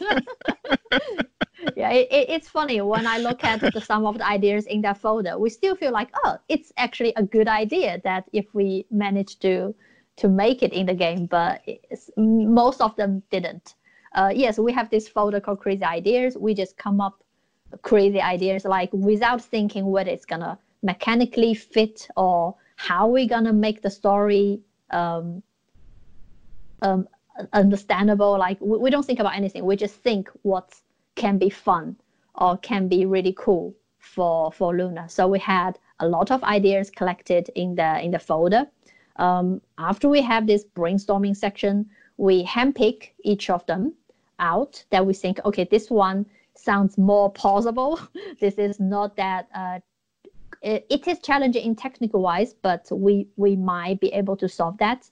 [1.76, 4.98] yeah, it, it's funny when I look at the, some of the ideas in that
[4.98, 5.38] folder.
[5.38, 9.74] We still feel like, oh, it's actually a good idea that if we manage to
[10.16, 11.62] to make it in the game, but
[12.16, 13.74] most of them didn't
[14.14, 16.36] uh, yes, we have this folder called Crazy Ideas.
[16.36, 17.22] We just come up
[17.80, 23.80] crazy ideas like without thinking whether it's gonna mechanically fit or how we're gonna make
[23.80, 24.60] the story
[24.90, 25.42] um,
[26.82, 27.08] um,
[27.52, 28.38] understandable.
[28.38, 29.64] Like we, we don't think about anything.
[29.64, 30.74] We just think what
[31.14, 31.96] can be fun
[32.34, 35.08] or can be really cool for for Luna.
[35.08, 38.66] So we had a lot of ideas collected in the in the folder.
[39.16, 43.94] Um, after we have this brainstorming section, we handpick each of them
[44.42, 47.98] out that we think, okay, this one sounds more plausible.
[48.40, 49.48] this is not that.
[49.54, 49.80] Uh,
[50.60, 55.08] it, is challenging in technical wise, but we we might be able to solve that.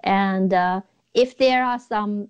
[0.00, 0.80] And uh,
[1.14, 2.28] if there are some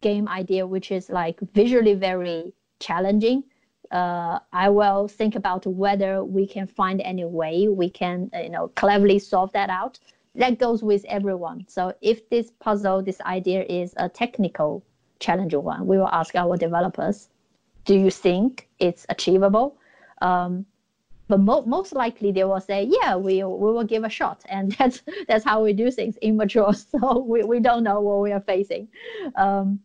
[0.00, 3.44] game idea which is like visually very challenging,
[3.90, 8.68] uh, I will think about whether we can find any way we can, you know,
[8.68, 9.98] cleverly solve that out.
[10.34, 11.66] That goes with everyone.
[11.68, 14.82] So if this puzzle, this idea is a technical
[15.24, 15.86] challenging one.
[15.86, 17.28] We will ask our developers,
[17.84, 19.76] do you think it's achievable?
[20.20, 20.66] Um,
[21.28, 24.38] but mo- most likely they will say, yeah, we, we will give a shot.
[24.48, 26.72] And that's, that's how we do things, immature.
[26.92, 28.88] So we, we don't know what we are facing.
[29.36, 29.80] Um,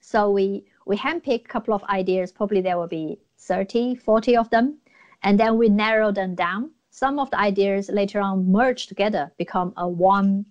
[0.00, 2.32] so we, we handpick a couple of ideas.
[2.32, 4.78] Probably there will be 30, 40 of them.
[5.22, 6.70] And then we narrow them down.
[6.90, 10.44] Some of the ideas later on merge together, become a one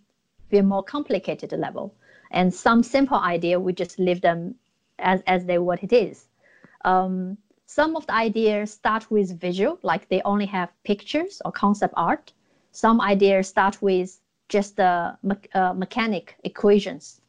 [0.50, 1.94] bit more complicated level
[2.34, 4.56] and some simple idea we just leave them
[5.00, 6.28] as, as they what it is.
[6.84, 11.94] Um, some of the ideas start with visual like they only have pictures or concept
[11.96, 12.34] art.
[12.72, 14.20] Some ideas start with
[14.50, 17.22] just the me- uh, mechanic equations.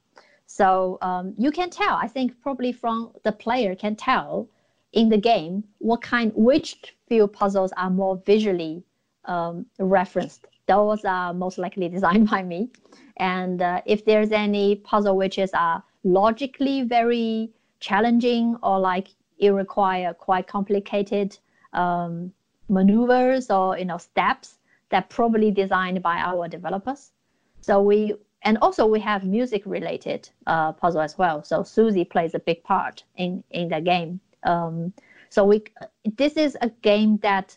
[0.47, 4.49] So um, you can tell i think probably from the player can tell
[4.93, 8.85] in the game what kind which few puzzles are more visually
[9.25, 12.71] um, referenced those are most likely designed by me
[13.19, 17.51] and uh, if there's any puzzle which is uh, logically very
[17.81, 19.09] challenging or like
[19.39, 21.37] it require quite complicated
[21.73, 22.33] um,
[22.69, 24.59] maneuvers or you know steps
[24.91, 27.12] that probably designed by our developers.
[27.61, 31.43] So we and also we have music related uh, puzzle as well.
[31.43, 34.21] So Susie plays a big part in in the game.
[34.45, 34.93] Um,
[35.31, 35.65] so we
[36.17, 37.57] this is a game that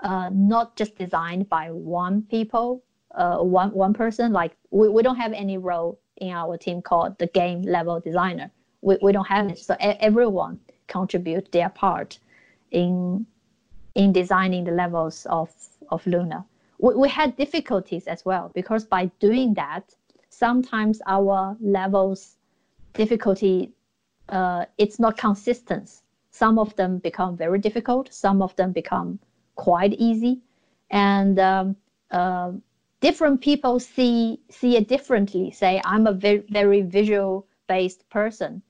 [0.00, 2.82] uh, not just designed by one people
[3.14, 4.32] uh, one one person.
[4.32, 8.50] Like we, we don't have any role in our team called the game level designer.
[8.80, 9.58] We, we don't have it.
[9.58, 12.18] So everyone contribute their part
[12.70, 13.26] in
[13.94, 15.50] in designing the levels of
[15.90, 16.44] of Luna.
[16.78, 19.94] We, we had difficulties as well because by doing that,
[20.28, 22.36] sometimes our levels
[22.94, 23.72] difficulty
[24.28, 26.02] uh, it's not consistent.
[26.30, 28.12] Some of them become very difficult.
[28.12, 29.18] Some of them become
[29.58, 30.40] quite easy,
[30.90, 31.76] and um,
[32.10, 32.52] uh,
[33.00, 35.50] different people see see it differently.
[35.50, 38.62] Say I'm a very very visual based person.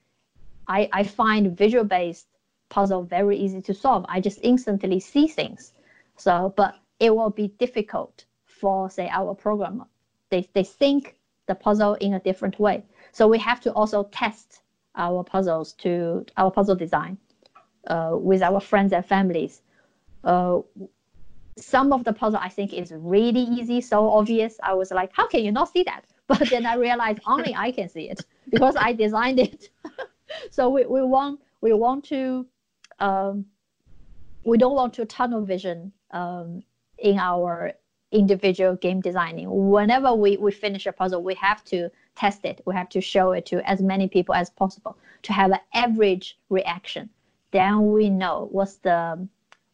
[0.67, 2.27] I, I find visual based
[2.69, 4.05] puzzle very easy to solve.
[4.09, 5.73] I just instantly see things.
[6.17, 9.87] So, but it will be difficult for say our programmer.
[10.31, 11.17] They, they think
[11.47, 12.85] the puzzle in a different way.
[13.13, 14.61] So we have to also test
[14.95, 17.17] our puzzles to our puzzle design
[17.87, 19.63] uh, with our friends and families.
[20.25, 20.61] Uh,
[21.57, 24.59] some of the puzzle I think is really easy, so obvious.
[24.63, 26.05] I was like, how can you not see that?
[26.29, 29.71] But then I realized only I can see it because I designed it.
[30.51, 32.47] so we, we want we want to
[32.99, 33.47] um,
[34.45, 36.63] we don't want to tunnel vision um,
[36.99, 37.73] in our
[38.13, 39.47] individual game designing.
[39.71, 42.61] Whenever we, we finish a puzzle, we have to test it.
[42.65, 46.39] We have to show it to as many people as possible to have an average
[46.49, 47.11] reaction.
[47.51, 49.29] Then we know what's the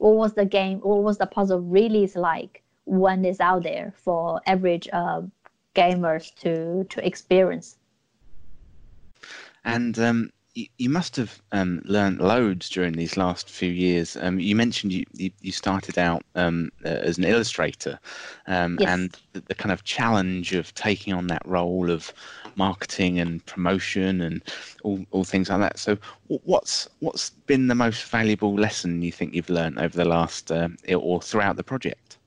[0.04, 3.90] what was the game, what was the puzzle really is like when it's out there
[3.96, 5.22] for average uh,
[5.74, 7.78] gamers to to experience.
[9.64, 14.14] And um, you, must have um, learned loads during these last few years.
[14.20, 17.98] Um, you mentioned you, you, you started out um, uh, as an illustrator,
[18.46, 18.90] um, yes.
[18.90, 22.12] and the, the, kind of challenge of taking on that role of
[22.56, 24.42] marketing and promotion and
[24.82, 25.78] all, all things like that.
[25.78, 30.50] So, what's what's been the most valuable lesson you think you've learned over the last
[30.50, 32.18] uh, or throughout the project?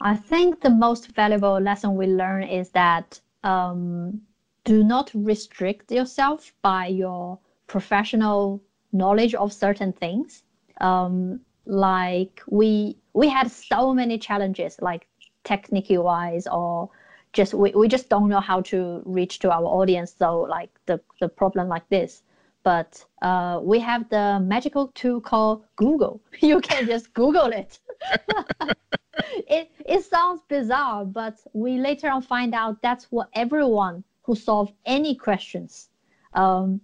[0.00, 4.20] I think the most valuable lesson we learn is that um,
[4.64, 10.42] do not restrict yourself by your professional knowledge of certain things.
[10.80, 15.06] Um, like we we had so many challenges, like
[15.44, 16.88] technically wise, or
[17.32, 20.14] just we, we just don't know how to reach to our audience.
[20.18, 22.22] So like the the problem like this.
[22.62, 26.20] But uh, we have the magical tool called Google.
[26.40, 27.78] You can just Google it.
[29.48, 34.72] it it sounds bizarre, but we later on find out that's what everyone who solve
[34.84, 35.88] any questions.
[36.34, 36.80] Um,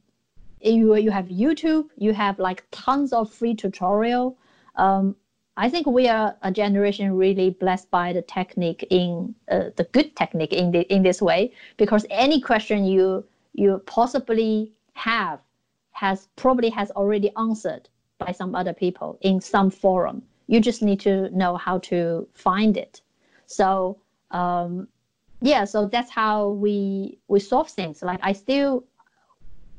[0.60, 4.36] you, you have YouTube, you have like tons of free tutorial.
[4.76, 5.16] Um,
[5.56, 10.14] I think we are a generation really blessed by the technique in uh, the good
[10.14, 15.40] technique in the, in this way because any question you you possibly have
[15.92, 17.88] has probably has already answered
[18.18, 20.22] by some other people in some forum.
[20.46, 23.00] You just need to know how to find it.
[23.46, 23.98] So
[24.30, 24.88] um,
[25.40, 28.84] yeah so that's how we we solve things like i still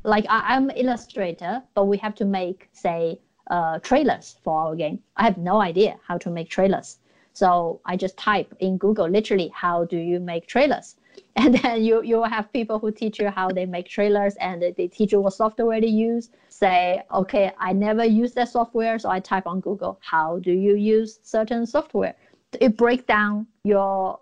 [0.04, 3.20] like I, an illustrator but we have to make say
[3.50, 5.00] uh, trailers for our game.
[5.16, 7.00] I have no idea how to make trailers.
[7.34, 10.96] So i just type in google literally how do you make trailers?
[11.36, 14.88] And then you you have people who teach you how they make trailers and they
[14.88, 16.30] teach you what software to use.
[16.50, 20.76] Say okay i never use that software so i type on google how do you
[20.76, 22.16] use certain software?
[22.60, 24.20] It breaks down your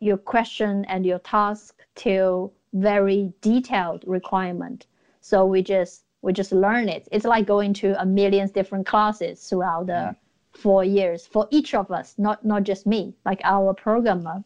[0.00, 4.86] your question and your task to very detailed requirement.
[5.20, 7.08] So we just we just learn it.
[7.12, 10.16] It's like going to a million different classes throughout the mm.
[10.52, 13.14] four years for each of us, not not just me.
[13.24, 14.42] Like our programmer,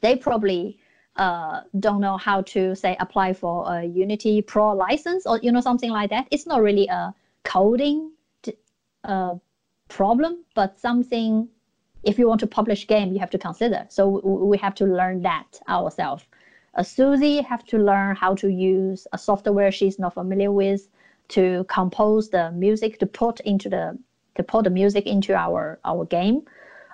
[0.00, 0.78] they probably
[1.16, 5.60] uh, don't know how to say apply for a Unity Pro license or you know
[5.60, 6.28] something like that.
[6.30, 7.14] It's not really a
[7.44, 8.12] coding
[9.04, 9.34] uh,
[9.88, 11.48] problem, but something
[12.06, 13.84] if you want to publish game, you have to consider.
[13.88, 16.24] So we have to learn that ourselves.
[16.74, 20.88] Uh, Susie have to learn how to use a software she's not familiar with
[21.28, 23.98] to compose the music to put into the
[24.36, 26.42] to put the music into our our game.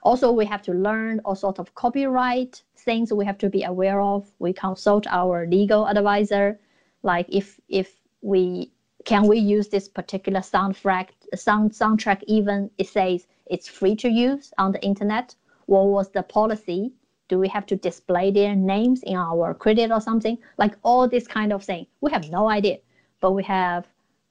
[0.04, 4.00] Also, we have to learn all sorts of copyright things we have to be aware
[4.00, 4.30] of.
[4.38, 6.58] We consult our legal advisor,
[7.02, 8.72] like if if we
[9.04, 14.52] can we use this particular soundtrack sound soundtrack even it says it's free to use
[14.58, 15.34] on the internet?
[15.66, 16.92] What was the policy?
[17.28, 20.38] Do we have to display their names in our credit or something?
[20.58, 21.86] Like all this kind of thing.
[22.00, 22.78] We have no idea,
[23.20, 23.86] but we have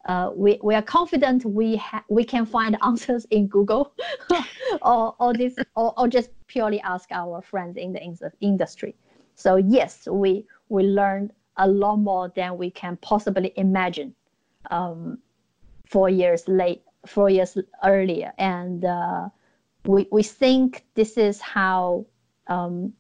[0.06, 3.94] uh, we, we are confident we ha- we can find answers in Google
[4.82, 8.96] or, or this or, or just purely ask our friends in the in- industry.
[9.36, 14.16] So yes, we we learned a lot more than we can possibly imagine
[14.70, 15.20] um,
[15.86, 19.30] four years late four years earlier, and uh,
[19.86, 22.06] we we think this is how
[22.48, 22.94] um,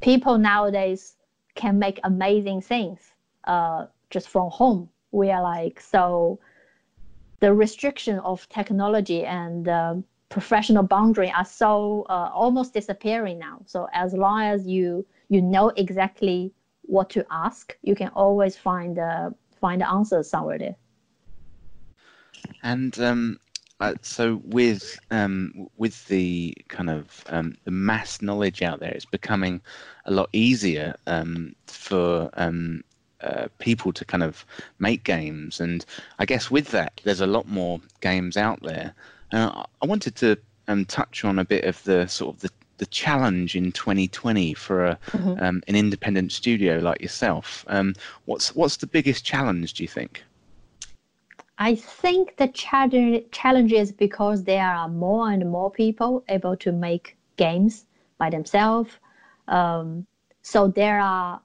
[0.00, 1.16] people nowadays
[1.54, 3.12] can make amazing things
[3.44, 4.88] uh, just from home.
[5.12, 6.38] We are like so
[7.40, 9.94] the restriction of technology and uh,
[10.28, 13.62] professional boundary are so uh, almost disappearing now.
[13.66, 16.52] So as long as you you know exactly
[16.82, 19.30] what to ask, you can always find uh,
[19.60, 20.76] find the answers somewhere there.
[22.62, 23.38] And um,
[23.80, 29.06] uh, so with um, with the kind of um, the mass knowledge out there, it's
[29.06, 29.62] becoming
[30.04, 32.82] a lot easier um, for um,
[33.22, 34.44] uh, people to kind of
[34.78, 35.60] make games.
[35.60, 35.84] And
[36.18, 38.94] I guess with that, there's a lot more games out there.
[39.32, 42.86] Uh, I wanted to um, touch on a bit of the sort of the, the
[42.86, 45.42] challenge in 2020 for a, mm-hmm.
[45.42, 47.64] um, an independent studio like yourself.
[47.68, 47.94] Um,
[48.24, 49.74] what's what's the biggest challenge?
[49.74, 50.24] Do you think?
[51.58, 56.72] I think the challenge challenge is because there are more and more people able to
[56.72, 57.84] make games
[58.16, 58.90] by themselves.
[59.46, 60.06] Um,
[60.42, 61.40] so there are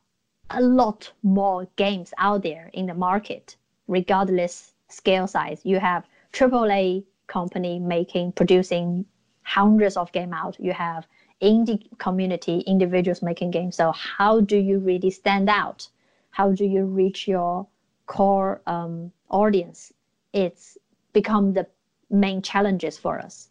[0.49, 3.55] a lot more games out there in the market,
[3.87, 5.61] regardless scale size.
[5.63, 9.05] You have AAA company making, producing
[9.43, 10.57] hundreds of game out.
[10.59, 11.07] You have
[11.41, 13.75] indie community, individuals making games.
[13.75, 15.87] So how do you really stand out?
[16.31, 17.67] How do you reach your
[18.05, 19.93] core um, audience?
[20.33, 20.77] It's
[21.13, 21.67] become the
[22.09, 23.49] main challenges for us.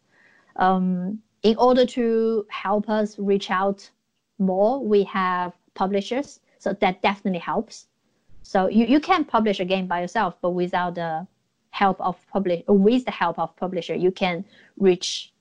[0.57, 3.90] Um, in order to help us reach out
[4.38, 7.87] more, we have publishers so that definitely helps.
[8.43, 11.27] So you, you can publish a game by yourself, but without the
[11.71, 14.45] help of publish with the help of publisher, you can
[14.79, 15.33] reach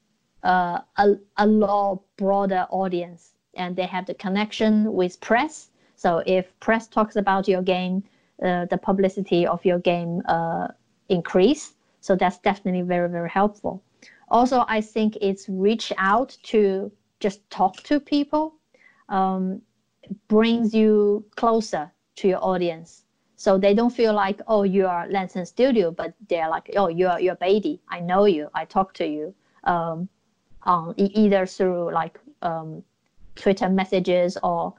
[0.43, 3.21] uh, a, a lot broader audience
[3.53, 5.69] and they have the connection with press.
[5.95, 8.03] So if press talks about your game,
[8.43, 10.67] uh, the publicity of your game uh,
[11.07, 11.74] increase.
[12.01, 13.82] So that's definitely very, very helpful.
[14.28, 18.55] Also, I think it's reach out to just talk to people.
[19.07, 19.61] Um,
[20.27, 23.05] brings you closer to your audience.
[23.35, 27.19] So they don't feel like, oh, you are Lantern Studio, but they're like, oh, you're
[27.19, 27.79] you're Baidy.
[27.89, 28.49] I know you.
[28.53, 29.33] I talk to you.
[29.65, 30.09] Um,
[30.65, 32.83] on either through like um,
[33.35, 34.73] Twitter messages or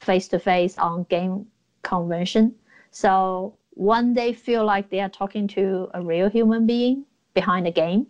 [0.00, 1.46] face to face on game
[1.82, 2.54] convention.
[2.90, 7.04] So when they feel like they are talking to a real human being
[7.34, 8.06] behind the game,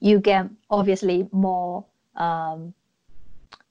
[0.00, 1.84] you get obviously more
[2.16, 2.72] um,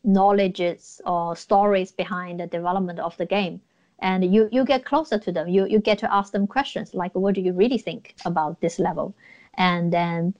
[0.07, 3.61] knowledges or stories behind the development of the game.
[3.99, 5.47] And you you get closer to them.
[5.47, 8.79] You you get to ask them questions like what do you really think about this
[8.79, 9.15] level?
[9.55, 10.33] And then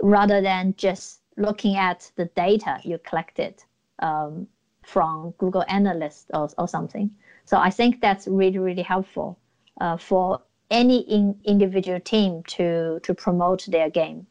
[0.00, 3.64] rather than just looking at the data you collected
[4.00, 4.46] um,
[4.82, 7.10] from google analyst or, or something.
[7.44, 9.38] So i think that's really really helpful
[9.80, 14.26] uh, for any in, individual team to to promote their game.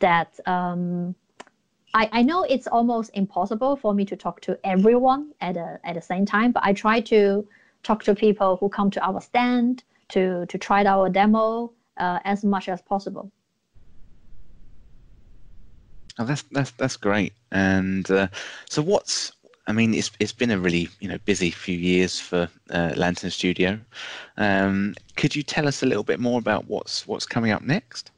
[0.00, 1.14] That um,
[1.94, 5.94] I, I know it's almost impossible for me to talk to everyone at, a, at
[5.94, 7.46] the same time, but I try to
[7.84, 12.44] talk to people who come to our stand to, to try our demo uh, as
[12.44, 13.30] much as possible.
[16.18, 17.32] Oh, that's that's that's great.
[17.50, 18.28] And uh,
[18.70, 19.32] so, what's
[19.66, 23.30] I mean, it's it's been a really you know busy few years for uh, Lantern
[23.30, 23.80] Studio.
[24.36, 28.12] Um, could you tell us a little bit more about what's what's coming up next?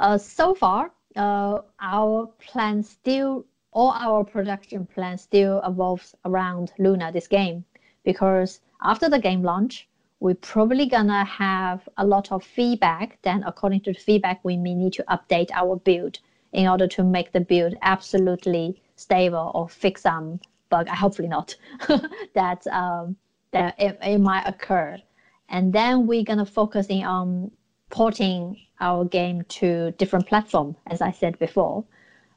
[0.00, 7.12] Uh, so far, uh, our plan still, all our production plan still evolves around Luna,
[7.12, 7.64] this game,
[8.04, 9.88] because after the game launch,
[10.20, 13.18] we're probably gonna have a lot of feedback.
[13.22, 16.18] Then, according to the feedback, we may need to update our build
[16.52, 20.40] in order to make the build absolutely stable or fix some
[20.70, 20.88] bug.
[20.88, 21.54] Hopefully not.
[22.34, 23.16] that um,
[23.52, 25.00] that it, it might occur,
[25.48, 27.50] and then we're gonna focusing on
[27.90, 31.84] porting our game to different platform, as I said before.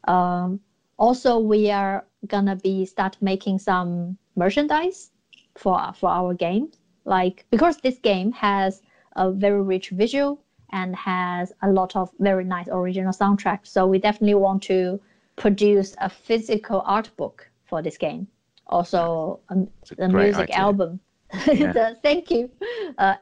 [0.07, 0.59] Um,
[0.97, 5.11] also, we are gonna be start making some merchandise
[5.57, 6.71] for for our game,
[7.05, 8.81] like because this game has
[9.15, 10.39] a very rich visual
[10.71, 13.59] and has a lot of very nice original soundtrack.
[13.63, 14.99] So we definitely want to
[15.35, 18.27] produce a physical art book for this game.
[18.67, 19.55] Also, a,
[20.03, 20.55] a music idea.
[20.55, 20.99] album.
[21.53, 21.93] Yeah.
[22.03, 22.49] thank you.
[22.97, 23.15] Uh,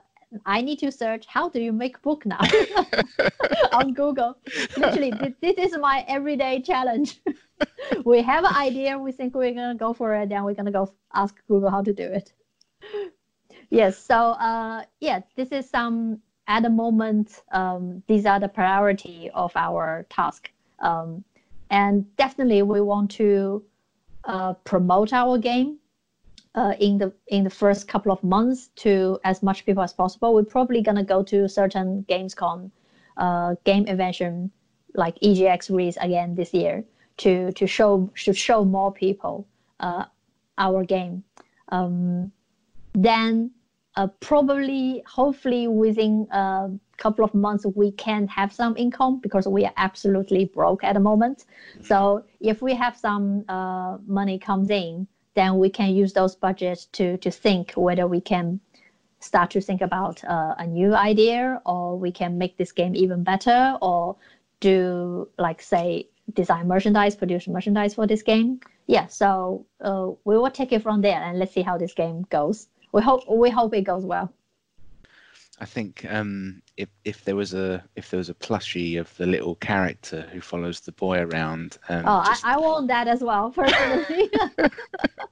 [0.45, 2.39] I need to search how do you make book now
[3.71, 4.37] on Google.
[4.77, 5.11] Literally,
[5.41, 7.21] this, is my everyday challenge.
[8.05, 10.93] we have an idea, we think we're gonna go for it, then we're gonna go
[11.13, 12.33] ask Google how to do it.
[13.69, 17.41] Yes, so uh, yeah, this is some at the moment.
[17.51, 21.23] Um, these are the priority of our task, um,
[21.71, 23.63] and definitely we want to
[24.25, 25.79] uh, promote our game
[26.55, 30.33] uh, in the in the first couple of months to as much people as possible.
[30.33, 32.71] We're probably gonna go to certain Gamescom,
[33.17, 34.51] uh, game invention
[34.95, 36.83] like EGX Rezzed again this year
[37.17, 39.47] to to show to show more people
[39.79, 40.05] uh,
[40.57, 41.23] our game.
[41.69, 42.31] Um,
[42.93, 43.51] then
[43.95, 49.65] uh, probably hopefully within a couple of months we can have some income because we
[49.65, 51.45] are absolutely broke at the moment.
[51.83, 55.07] So if we have some uh, money comes in
[55.39, 58.59] then we can use those budgets to to think whether we can
[59.19, 63.23] start to think about uh, a new idea or we can make this game even
[63.23, 64.15] better or
[64.59, 70.51] do like say design merchandise produce merchandise for this game yeah so uh, we will
[70.59, 73.73] take it from there and let's see how this game goes we hope we hope
[73.73, 74.33] it goes well.
[75.61, 79.25] I think um, if if there was a if there was a plushie of the
[79.25, 81.77] little character who follows the boy around.
[81.89, 84.31] Um, oh, just, I, I want that as well personally.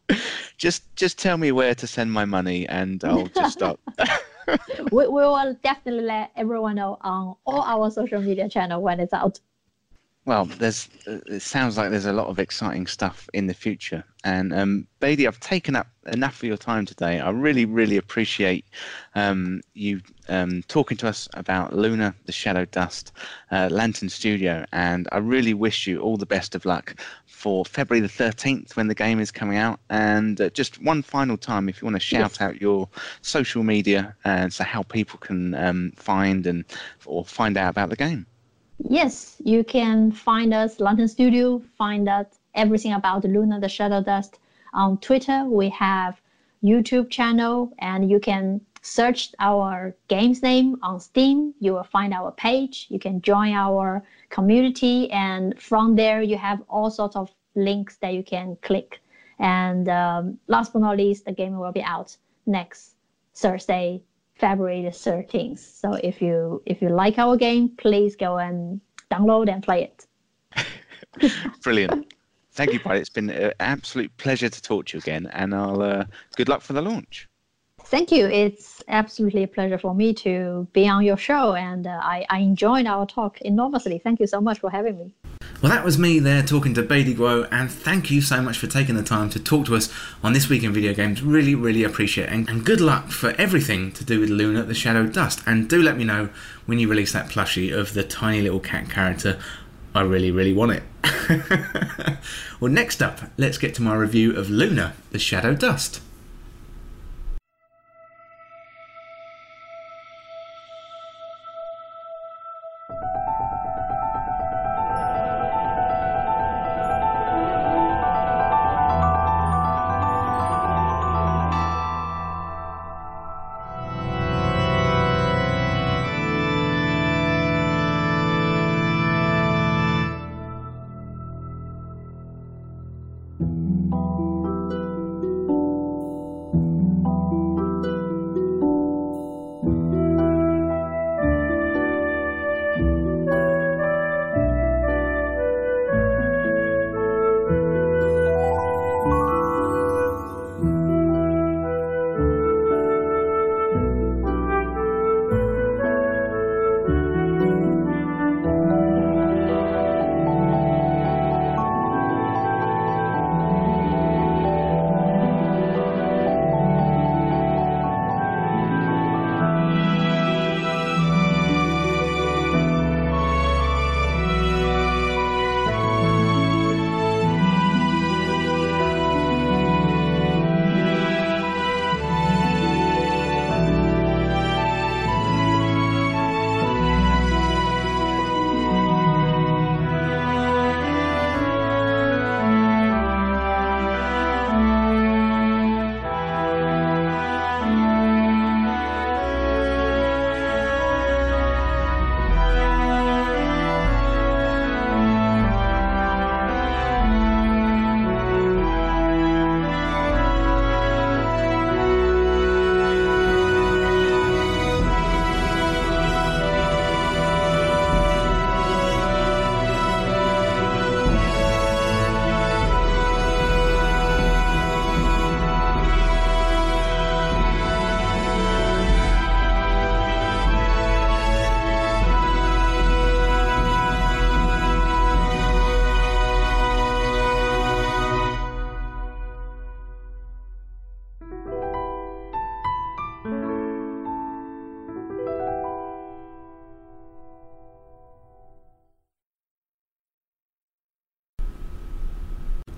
[0.57, 3.79] just just tell me where to send my money, and I'll just stop.
[4.91, 9.13] we, we will definitely let everyone know on all our social media channel when it's
[9.13, 9.39] out.
[10.27, 10.89] Well, there's.
[11.07, 14.03] Uh, it sounds like there's a lot of exciting stuff in the future.
[14.25, 17.21] And um, Baidy, I've taken up enough of your time today.
[17.21, 18.65] I really, really appreciate
[19.15, 23.13] um, you um, talking to us about Luna, the Shadow Dust,
[23.51, 28.05] uh, Lantern Studio, and I really wish you all the best of luck for February
[28.05, 29.79] the 13th when the game is coming out.
[29.89, 32.41] And uh, just one final time, if you want to shout yes.
[32.41, 32.89] out your
[33.21, 36.65] social media and so how people can um, find and
[37.05, 38.25] or find out about the game.
[38.79, 44.39] Yes, you can find us Lantern Studio, find out everything about Luna the Shadow Dust
[44.73, 45.45] on Twitter.
[45.45, 46.21] We have
[46.63, 51.55] YouTube channel and you can search our game's name on Steam.
[51.59, 52.85] You will find our page.
[52.89, 58.13] You can join our community and from there you have all sorts of links that
[58.13, 59.01] you can click.
[59.39, 62.15] And um, last but not least, the game will be out
[62.45, 62.95] next
[63.33, 64.01] Thursday,
[64.39, 65.59] February the 13th.
[65.59, 68.79] So if you if you like our game, please go and
[69.11, 71.31] download and play it.
[71.63, 72.13] Brilliant.
[72.51, 73.01] Thank you, Pilot.
[73.01, 76.61] It's been an absolute pleasure to talk to you again, and I'll uh, good luck
[76.61, 77.27] for the launch.
[77.89, 78.27] Thank you.
[78.27, 82.39] It's absolutely a pleasure for me to be on your show, and uh, I, I
[82.39, 83.97] enjoyed our talk enormously.
[83.97, 85.13] Thank you so much for having me.
[85.61, 88.67] Well, that was me there talking to Baidy Guo, and thank you so much for
[88.67, 89.89] taking the time to talk to us
[90.21, 91.21] on this week in video games.
[91.21, 92.33] Really, really appreciate it.
[92.33, 95.41] And, and good luck for everything to do with Luna the Shadow Dust.
[95.45, 96.27] And do let me know
[96.65, 99.39] when you release that plushie of the tiny little cat character.
[99.95, 100.83] I really, really want it.
[102.59, 106.01] well, next up, let's get to my review of Luna the Shadow Dust.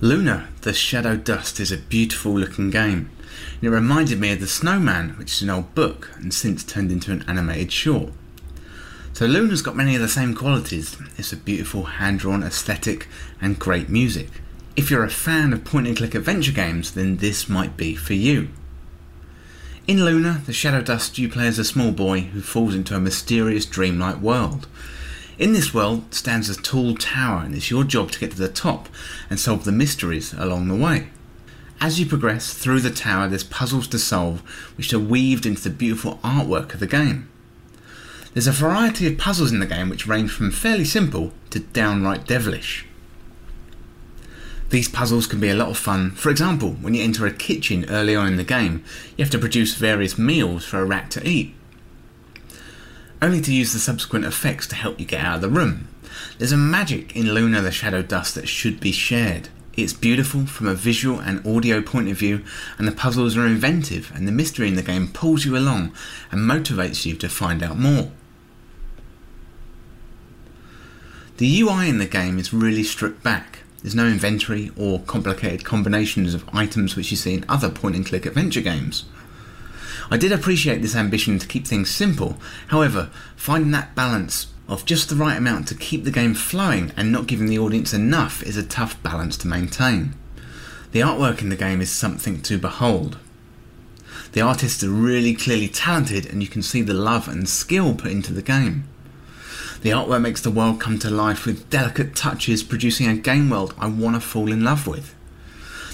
[0.09, 3.11] Luna, The Shadow Dust is a beautiful looking game.
[3.61, 6.91] And it reminded me of The Snowman, which is an old book and since turned
[6.91, 8.11] into an animated short.
[9.13, 10.97] So Luna's got many of the same qualities.
[11.19, 13.07] It's a beautiful hand drawn aesthetic
[13.39, 14.29] and great music.
[14.75, 18.15] If you're a fan of point and click adventure games, then this might be for
[18.15, 18.49] you.
[19.85, 22.99] In Luna, The Shadow Dust, you play as a small boy who falls into a
[22.99, 24.65] mysterious dreamlike world
[25.39, 28.49] in this world stands a tall tower, and it's your job to get to the
[28.49, 28.89] top
[29.29, 31.07] and solve the mysteries along the way.
[31.81, 34.41] As you progress through the tower, there's puzzles to solve,
[34.75, 37.29] which are weaved into the beautiful artwork of the game.
[38.33, 42.27] There's a variety of puzzles in the game which range from fairly simple to downright
[42.27, 42.85] devilish.
[44.69, 46.11] These puzzles can be a lot of fun.
[46.11, 48.83] For example, when you enter a kitchen early on in the game,
[49.15, 51.55] you have to produce various meals for a rat to eat,
[53.21, 55.87] only to use the subsequent effects to help you get out of the room.
[56.37, 59.49] There's a magic in Luna the Shadow Dust that should be shared.
[59.75, 62.43] It's beautiful from a visual and audio point of view,
[62.77, 65.93] and the puzzles are inventive, and the mystery in the game pulls you along
[66.31, 68.11] and motivates you to find out more.
[71.37, 73.59] The UI in the game is really stripped back.
[73.81, 78.05] There's no inventory or complicated combinations of items which you see in other point and
[78.05, 79.05] click adventure games.
[80.11, 82.37] I did appreciate this ambition to keep things simple,
[82.67, 87.11] however, finding that balance of just the right amount to keep the game flowing and
[87.11, 90.15] not giving the audience enough is a tough balance to maintain.
[90.91, 93.17] The artwork in the game is something to behold.
[94.31, 98.11] The artists are really clearly talented and you can see the love and skill put
[98.11, 98.85] into the game.
[99.81, 103.73] The artwork makes the world come to life with delicate touches, producing a game world
[103.77, 105.15] I want to fall in love with.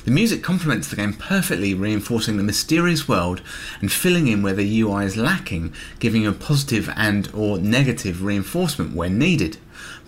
[0.06, 3.42] The music complements the game perfectly, reinforcing the mysterious world
[3.82, 8.96] and filling in where the UI is lacking, giving a positive and or negative reinforcement
[8.96, 9.58] when needed.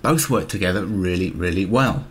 [0.04, 2.06] Both work together really, really well.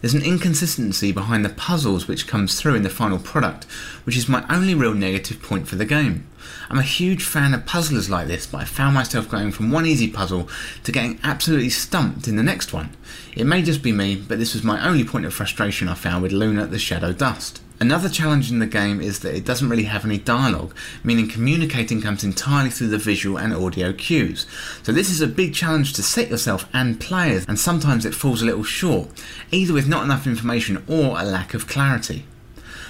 [0.00, 3.64] There's an inconsistency behind the puzzles which comes through in the final product,
[4.04, 6.28] which is my only real negative point for the game.
[6.70, 9.86] I'm a huge fan of puzzlers like this, but I found myself going from one
[9.86, 10.48] easy puzzle
[10.84, 12.96] to getting absolutely stumped in the next one.
[13.34, 16.22] It may just be me, but this was my only point of frustration I found
[16.22, 17.60] with Luna the Shadow Dust.
[17.80, 22.02] Another challenge in the game is that it doesn't really have any dialogue, meaning communicating
[22.02, 24.46] comes entirely through the visual and audio cues.
[24.82, 28.42] So this is a big challenge to set yourself and players, and sometimes it falls
[28.42, 29.10] a little short,
[29.52, 32.24] either with not enough information or a lack of clarity.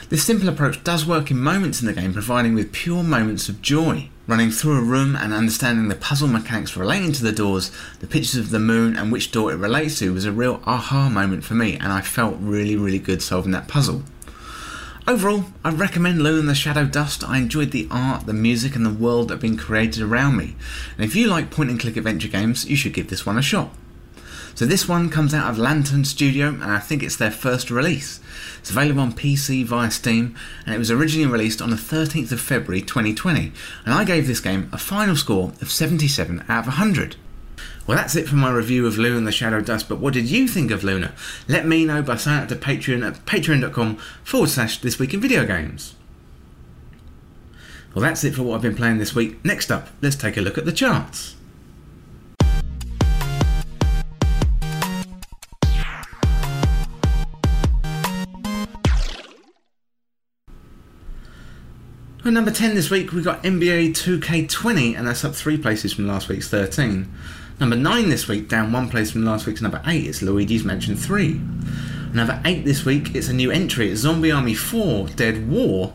[0.08, 3.60] This simple approach does work in moments in the game, providing with pure moments of
[3.60, 4.08] joy.
[4.26, 7.70] Running through a room and understanding the puzzle mechanics relating to the doors,
[8.00, 11.10] the pictures of the moon, and which door it relates to was a real aha
[11.10, 14.02] moment for me, and I felt really, really good solving that puzzle.
[15.06, 17.22] Overall, I recommend Luna the Shadow Dust.
[17.22, 20.56] I enjoyed the art, the music, and the world that have been created around me.
[20.96, 23.42] And if you like point and click adventure games, you should give this one a
[23.42, 23.74] shot.
[24.58, 28.18] So this one comes out of Lantern Studio, and I think it's their first release.
[28.58, 30.34] It's available on PC via Steam,
[30.66, 33.52] and it was originally released on the 13th of February 2020.
[33.84, 37.14] And I gave this game a final score of 77 out of 100.
[37.86, 40.28] Well, that's it for my review of Luna and the Shadow Dust, but what did
[40.28, 41.14] you think of Luna?
[41.46, 45.20] Let me know by signing up to Patreon at patreon.com forward slash this week in
[45.20, 45.94] video games.
[47.94, 49.44] Well, that's it for what I've been playing this week.
[49.44, 51.36] Next up, let's take a look at the charts.
[62.28, 66.06] Well, number 10 this week, we got NBA 2K20, and that's up three places from
[66.06, 67.10] last week's 13.
[67.58, 70.94] Number 9 this week, down one place from last week's number 8, it's Luigi's Mansion
[70.94, 71.40] 3.
[72.12, 75.94] Number 8 this week, it's a new entry, it's Zombie Army 4 Dead War.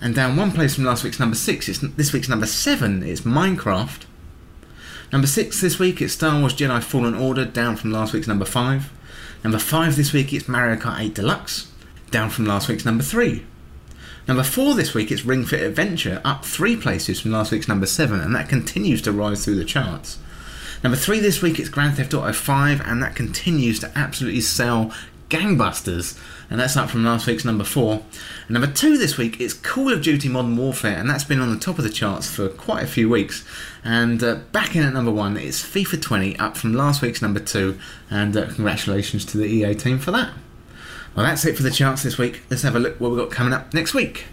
[0.00, 3.20] And down one place from last week's number 6, it's this week's number 7, it's
[3.20, 4.06] Minecraft.
[5.12, 8.44] Number 6 this week, it's Star Wars Jedi Fallen Order, down from last week's number
[8.44, 8.90] 5.
[9.44, 11.70] Number 5 this week, it's Mario Kart 8 Deluxe,
[12.10, 13.46] down from last week's number 3.
[14.30, 17.84] Number four this week is Ring Fit Adventure, up three places from last week's number
[17.84, 20.18] seven, and that continues to rise through the charts.
[20.84, 24.94] Number three this week is Grand Theft Auto 5, and that continues to absolutely sell
[25.30, 26.16] gangbusters,
[26.48, 28.04] and that's up from last week's number four.
[28.46, 31.52] And number two this week is Call of Duty Modern Warfare, and that's been on
[31.52, 33.44] the top of the charts for quite a few weeks.
[33.82, 37.40] And uh, back in at number one is FIFA 20, up from last week's number
[37.40, 40.30] two, and uh, congratulations to the EA team for that.
[41.14, 42.42] Well, that's it for the charts this week.
[42.50, 44.26] Let's have a look what we've got coming up next week.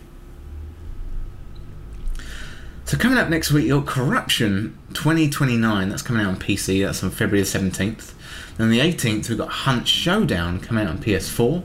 [2.86, 5.90] So coming up next week, your Corruption 2029.
[5.90, 6.86] That's coming out on PC.
[6.86, 8.14] That's on February the 17th.
[8.58, 11.64] Then the 18th, we've got Hunt Showdown coming out on PS4.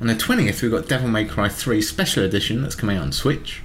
[0.00, 2.62] On the 20th, we've got Devil May Cry 3 Special Edition.
[2.62, 3.62] That's coming out on Switch.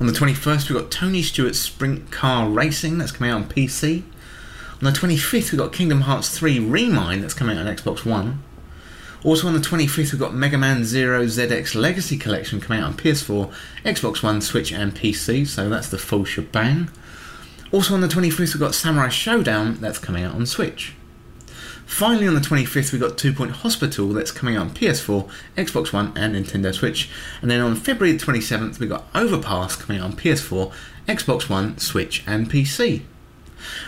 [0.00, 2.98] On the 21st, we've got Tony Stewart's Sprint Car Racing.
[2.98, 4.02] That's coming out on PC.
[4.72, 7.22] On the 25th, we've got Kingdom Hearts 3 Re Mind.
[7.22, 8.42] That's coming out on Xbox One.
[9.24, 12.94] Also on the 25th, we've got Mega Man Zero ZX Legacy Collection coming out on
[12.94, 13.50] PS4,
[13.82, 16.90] Xbox One, Switch, and PC, so that's the full shebang.
[17.72, 20.92] Also on the 25th, we've got Samurai Shodown, that's coming out on Switch.
[21.86, 25.90] Finally, on the 25th, we've got Two Point Hospital, that's coming out on PS4, Xbox
[25.90, 27.08] One, and Nintendo Switch.
[27.40, 30.70] And then on February 27th, we've got Overpass coming out on PS4,
[31.08, 33.04] Xbox One, Switch, and PC.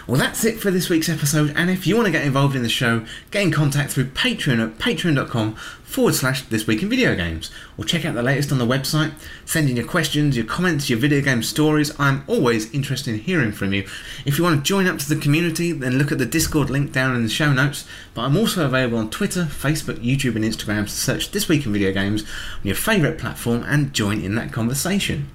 [0.06, 2.62] Well, that's it for this week's episode, and if you want to get involved in
[2.62, 7.14] the show, get in contact through Patreon at patreon.com forward slash this week in video
[7.14, 9.12] games, or check out the latest on the website.
[9.44, 11.98] Send in your questions, your comments, your video game stories.
[11.98, 13.86] I'm always interested in hearing from you.
[14.24, 16.92] If you want to join up to the community, then look at the Discord link
[16.92, 17.86] down in the show notes.
[18.14, 20.88] But I'm also available on Twitter, Facebook, YouTube, and Instagram.
[20.88, 24.52] So search This Week in Video Games on your favourite platform and join in that
[24.52, 25.30] conversation.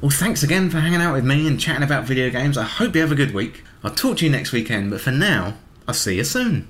[0.00, 2.58] Well, thanks again for hanging out with me and chatting about video games.
[2.58, 3.64] I hope you have a good week.
[3.86, 5.54] I'll talk to you next weekend, but for now,
[5.86, 6.66] I'll see you soon.